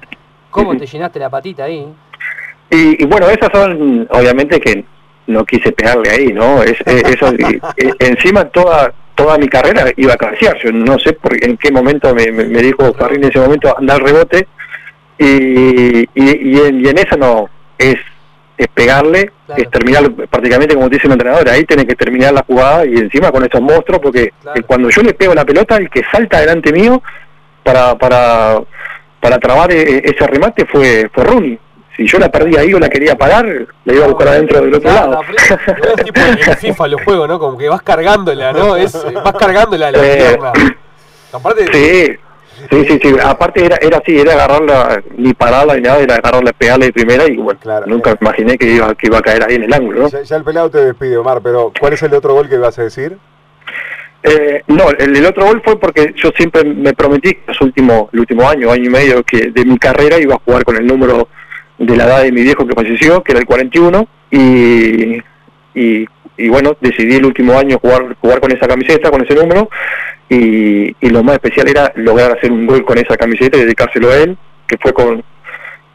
[0.51, 1.87] ¿cómo te llenaste la patita ahí?
[2.71, 4.85] Y, y bueno, esas son, obviamente que
[5.29, 6.63] no quise pegarle ahí, ¿no?
[6.63, 7.61] Es, eso, y-
[8.01, 10.59] encima toda toda mi carrera iba a cabecear.
[10.63, 13.75] Yo no sé por en qué momento me, me, me dijo Farrín en ese momento
[13.79, 14.47] andar rebote.
[15.19, 17.49] Y, y, y en, y en esa no,
[17.79, 17.97] es,
[18.59, 19.63] es pegarle, Claro.
[19.63, 21.49] es terminar prácticamente como te dice el entrenador.
[21.49, 24.61] Ahí tenés que terminar la jugada y encima con esos monstruos, porque Claro.
[24.67, 27.03] cuando yo le pego la pelota, el que salta delante mío
[27.63, 28.61] para, para,
[29.21, 31.59] para trabar eh, ese remate fue, fue Rooney.
[31.97, 33.47] Si yo la perdí ahí o la quería parar,
[33.85, 35.23] la iba a buscar adentro del otro Claro, lado.
[35.23, 37.39] la Es tipo en FIFA los juegos, ¿no?
[37.39, 38.77] Como que vas cargándola, ¿no?
[38.77, 40.53] Es, vas cargándola a la Eh, pierna.
[41.33, 42.17] Aparte, Sí,
[42.71, 43.15] Sí, sí, sí.
[43.23, 47.27] Aparte era, era así, era agarrarla, ni pararla ni nada, era agarrarla, pegarla de primera
[47.29, 47.87] y bueno, Claro.
[47.87, 50.09] nunca me imaginé que iba, que iba a caer ahí en el ángulo, ¿no?
[50.09, 52.79] Ya, ya el pelado te despide, Omar, pero ¿cuál es el otro gol que vas
[52.79, 53.17] a decir?
[54.23, 58.09] Eh, no, el, el otro gol fue porque yo siempre me prometí que los últimos,
[58.13, 60.87] el último año, año y medio que de mi carrera iba a jugar con el
[60.87, 61.29] número
[61.79, 65.19] de la edad de mi viejo que falleció, que era el 41, y,
[65.75, 66.07] y,
[66.39, 69.69] y bueno, decidí el último año jugar, jugar con esa camiseta, con ese número,
[70.29, 74.11] y, y lo más especial era lograr hacer un gol con esa camiseta y dedicárselo
[74.11, 75.23] a él, que fue con,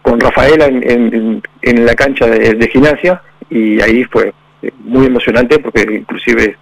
[0.02, 5.06] con Rafaela en, en, en la cancha de, de gimnasia, y ahí fue eh, muy
[5.08, 6.58] emocionante porque inclusive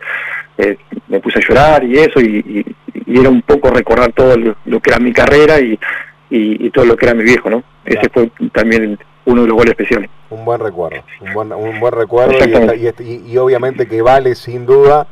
[0.57, 4.38] eh, me puse a llorar y eso, y, y- y era un poco recordar todo
[4.38, 5.80] lo, lo que era mi carrera y,
[6.30, 7.63] y, todo lo que era mi viejo, ¿no?
[7.86, 10.09] Ese fue también uno de los goles especiales.
[10.30, 12.34] Un buen recuerdo, un buen, un buen recuerdo
[13.03, 15.07] y- y obviamente que vale sin duda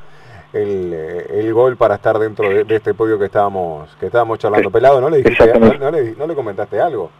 [0.61, 4.39] el, eh, el gol para estar dentro de, de este podio que estábamos que estábamos
[4.39, 4.69] charlando.
[4.71, 7.11] Pelado, ¿no le dijiste, no, le, no le comentaste algo?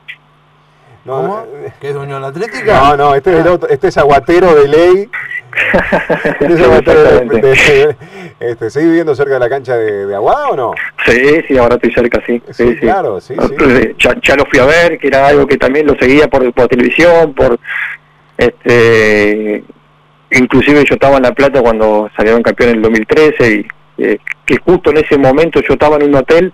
[1.06, 1.40] No, ¿Cómo?
[1.64, 2.82] eh, ¿Qué es de Unión Atlética?
[2.82, 5.10] no, no, este es, el otro- este es aguatero de ley.
[6.40, 7.96] Este es aguatero de, de-
[8.40, 10.74] este, ¿Seguís viviendo cerca de la cancha de, de Aguada o no?
[11.06, 12.42] Sí, sí, ahora estoy cerca, sí.
[12.52, 13.96] Sí, claro, sí, sí.
[13.98, 16.68] Ya, ya lo fui a ver, que era algo que también lo seguía por, por
[16.68, 17.58] televisión, por
[18.38, 19.64] este
[20.32, 23.68] inclusive yo estaba en La Plata cuando salieron campeones en el 2013 y
[24.00, 26.54] eh, que justo en ese momento yo estaba en un hotel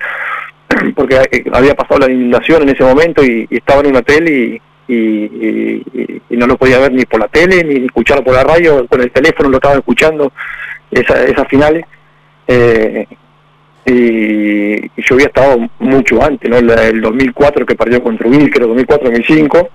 [0.96, 4.62] porque eh, había pasado la inundación en ese momento y, estaba en un hotel y,
[4.88, 5.84] y,
[6.30, 9.02] y- no lo podía ver ni por la tele ni escucharlo por la radio, con
[9.02, 10.32] el teléfono lo estaba escuchando
[10.92, 11.86] esa, esas finales.
[12.48, 13.06] Eh,
[13.86, 16.58] y, yo había estado mucho antes, ¿no?
[16.58, 19.70] El, el 2004 que perdió contra que era 2004-2005,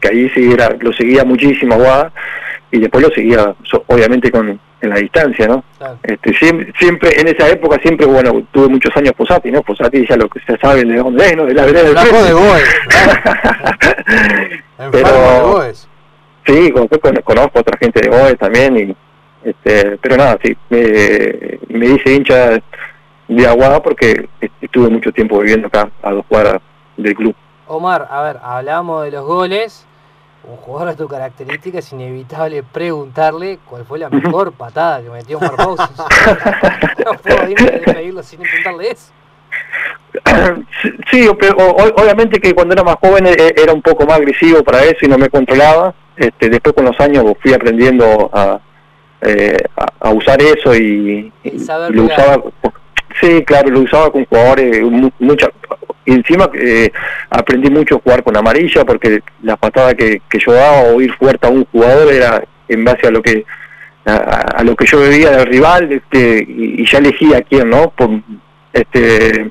[0.00, 2.12] que ahí sí era, lo seguía muchísimo Aguada,
[2.76, 5.64] y después lo seguía so- obviamente con en la distancia, ¿no?
[5.78, 5.96] Claro.
[6.02, 9.62] Este, siempre, siempre, en esa época siempre, bueno, tuve muchos años Posati, ¿no?
[9.62, 11.46] Posati ya lo que se sabe de dónde es, ¿no?
[11.46, 12.00] De la vereda del de
[14.78, 15.88] de Pero- Goes.
[16.46, 18.94] Sí, con- con- conozco a otra gente de Goes también, y,
[19.48, 22.58] este, pero nada, sí, me, me hice hincha
[23.28, 24.28] de Aguada porque
[24.60, 26.60] estuve mucho tiempo viviendo acá, a dos cuadras
[26.98, 27.34] del club.
[27.66, 29.86] Omar, a ver, hablábamos de los goles.
[30.46, 35.38] Un jugador de tu característica es inevitable preguntarle cuál fue la mejor patada que metió
[35.40, 35.90] Pousos.
[37.04, 39.12] no puedo irme a despedirlo sin preguntarle eso.
[41.10, 44.98] Sí, obviamente que cuando era más joven eh, era un poco más agresivo para eso
[45.02, 45.94] y no me controlaba.
[46.16, 48.60] Este, después con los años fui aprendiendo a,
[49.22, 52.42] eh, a, a usar eso y, Y y saber lo usaba.
[53.20, 55.48] Sí, claro, lo usaba con jugadores mu- mucha
[56.06, 56.90] encima eh,
[57.30, 61.12] aprendí mucho a jugar con amarilla porque la patada que, que yo daba o ir
[61.14, 63.44] fuerte a un jugador era en base a lo que
[64.04, 64.14] a,
[64.58, 67.88] a lo que yo veía del rival este y, y ya elegía a quién no
[67.90, 68.20] Por-
[68.72, 69.50] este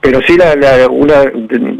[0.00, 1.30] pero sí la, la- una de,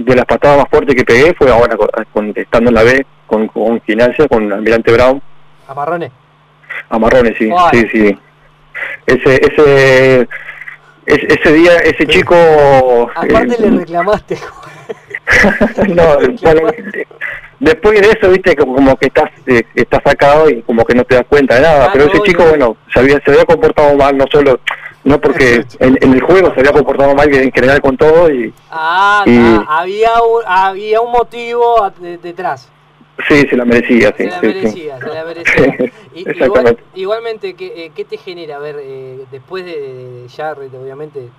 [0.05, 3.05] de las patadas más fuertes que pegué fue ahora con, con- estando en la B
[3.27, 5.21] con, con gimnasia con Almirante Brown
[5.67, 6.13] Amarrones.
[6.91, 7.81] a Marrones sí Ay.
[7.81, 8.19] sí sí
[9.07, 10.29] ese ese
[11.15, 12.35] ese, ese día ese chico
[13.15, 14.39] Aparte eh, le reclamaste.
[15.89, 16.71] no, bueno,
[17.61, 21.05] después de eso, viste, como, como que estás eh, estás sacado y como que no
[21.05, 21.87] te das cuenta de nada.
[21.87, 24.61] Ah, pero no, ese chico, bueno, se había, se había comportado mal, no solo,
[25.05, 28.53] no porque en, en el juego se había comportado mal en general con todo y
[28.71, 31.91] Ah, Y- ah, había, un, había un motivo
[32.23, 32.69] detrás.
[33.29, 34.47] Sí, se la merecía, sí, se la sí, sí.
[34.55, 35.77] merecía, se la merecía.
[36.15, 36.85] Y- igual- Exactamente.
[36.95, 38.57] igualmente, ¿qué, eh, qué te genera?
[38.57, 41.31] A ver, eh, después de, ya, obviamente, de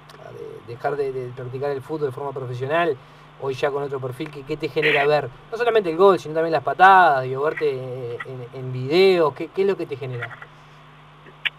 [0.67, 2.95] dejar de, de practicar el fútbol de forma profesional,
[3.41, 5.27] hoy ya con otro perfil, ¿qué, qué te genera ver?
[5.51, 8.17] No solamente el gol, sino también las patadas, digo, verte eh,
[8.53, 10.37] en, en videos, ¿qué, ¿qué es lo que te genera?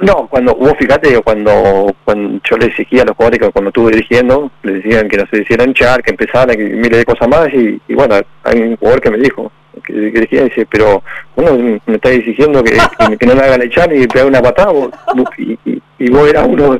[0.02, 3.92] No, cuando vos fíjate, cuando, cuando yo le exigía a los jugadores que cuando estuve
[3.92, 7.48] dirigiendo, le decían que no se hicieran hinchar, que empezaran, que miles de cosas más,
[7.54, 9.52] y, y bueno, hay un jugador que me dijo,
[9.84, 11.04] que, que dirigía, dice, pero
[11.36, 12.76] bueno, me estás exigiendo que,
[13.26, 14.90] no me hagan echar y pegar una patada, vos-
[15.38, 16.76] y, y, y vos eras uno,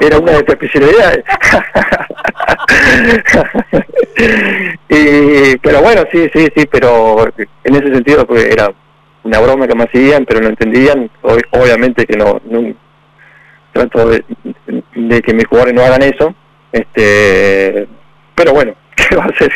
[0.00, 1.22] era una de tus especialidades.
[4.88, 7.26] y, pero bueno, sí, sí, sí, pero
[7.64, 8.72] en ese sentido pues era
[9.24, 11.10] una broma que me hacían, pero no entendían.
[11.22, 12.40] Ob- obviamente que no,
[13.72, 14.24] trato de,
[14.94, 16.34] de que mis jugadores no hagan eso.
[16.72, 17.86] Este,
[18.34, 19.52] pero bueno, ¿qué va a hacer?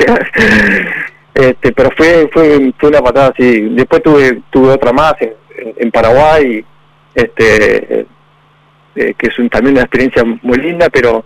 [1.34, 3.60] Este, pero fue, fue, fue una patada así.
[3.70, 6.64] Después tuve, tuve otra más en, en- en Paraguay,
[7.14, 8.00] este,
[8.94, 11.24] eh, que es un- también una experiencia muy linda, pero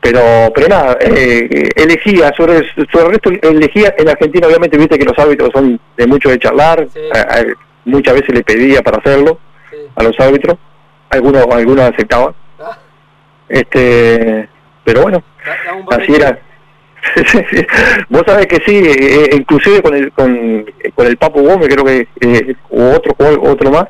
[0.00, 0.20] pero
[0.54, 5.18] pero nada eh, elegía sobre, sobre el resto elegía en Argentina obviamente viste que los
[5.18, 7.00] árbitros son de mucho de charlar Sí.
[7.14, 7.44] a- a-
[7.84, 9.38] muchas veces le pedía para hacerlo
[9.70, 9.76] Sí.
[9.94, 10.56] a los árbitros
[11.10, 12.78] algunos algunos aceptaban Ah,
[13.48, 14.48] este
[14.84, 15.22] pero bueno
[15.90, 16.38] da- así era.
[18.10, 21.84] Vos sabés que sí, eh, eh, inclusive con el con, con el Papu Gómez, creo
[21.84, 23.86] que eh, o otro otro más,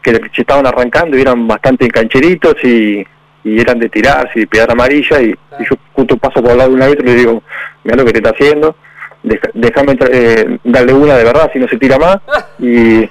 [0.00, 3.04] que se estaban arrancando y eran bastante cancheritos y,
[3.44, 6.70] y eran de tirarse y pegar amarilla y, y yo justo paso por al lado
[6.70, 7.42] de un árbitro y le digo,
[7.84, 8.76] mira lo que te está haciendo,
[9.22, 12.18] deja- déjame eh, darle una de verdad si no se tira más
[12.58, 13.08] y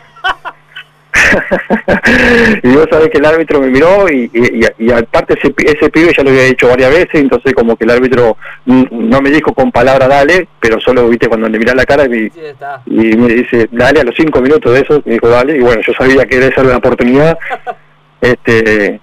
[2.63, 6.13] y vos sabés que el árbitro me miró y, y, y- aparte ese, ese pibe
[6.15, 9.71] ya lo había dicho varias veces, entonces como que el árbitro no me dijo con
[9.71, 12.39] palabra dale, pero solo viste cuando le mirás la cara y, Sí,
[12.87, 15.81] y me dice dale a los cinco minutos de eso, me dijo dale, y bueno,
[15.85, 17.37] yo sabía que esa era la oportunidad,
[18.21, 18.99] este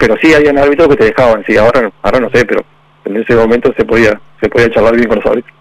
[0.00, 2.64] pero sí había árbitros que te dejaban, sí, ahora, ahora no sé, pero
[3.04, 5.54] en ese momento se podía, se podía charlar bien con los árbitros.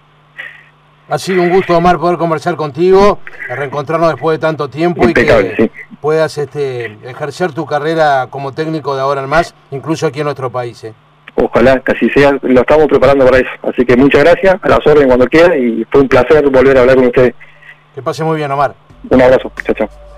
[1.09, 3.19] Ha sido un gusto, Omar, poder conversar contigo,
[3.49, 5.71] reencontrarnos después de tanto tiempo Impecable, y que sí.
[5.99, 10.49] puedas este, ejercer tu carrera como técnico de ahora en más, incluso aquí en nuestro
[10.49, 10.81] país.
[10.85, 10.93] ¿eh?
[11.35, 13.49] Ojalá que así sea, lo estamos preparando para eso.
[13.63, 16.81] Así que muchas gracias, a las órdenes cuando quieran y fue un placer volver a
[16.81, 17.33] hablar con ustedes.
[17.93, 18.73] Que pase muy bien, Omar.
[19.09, 20.08] Un abrazo, chao, chao.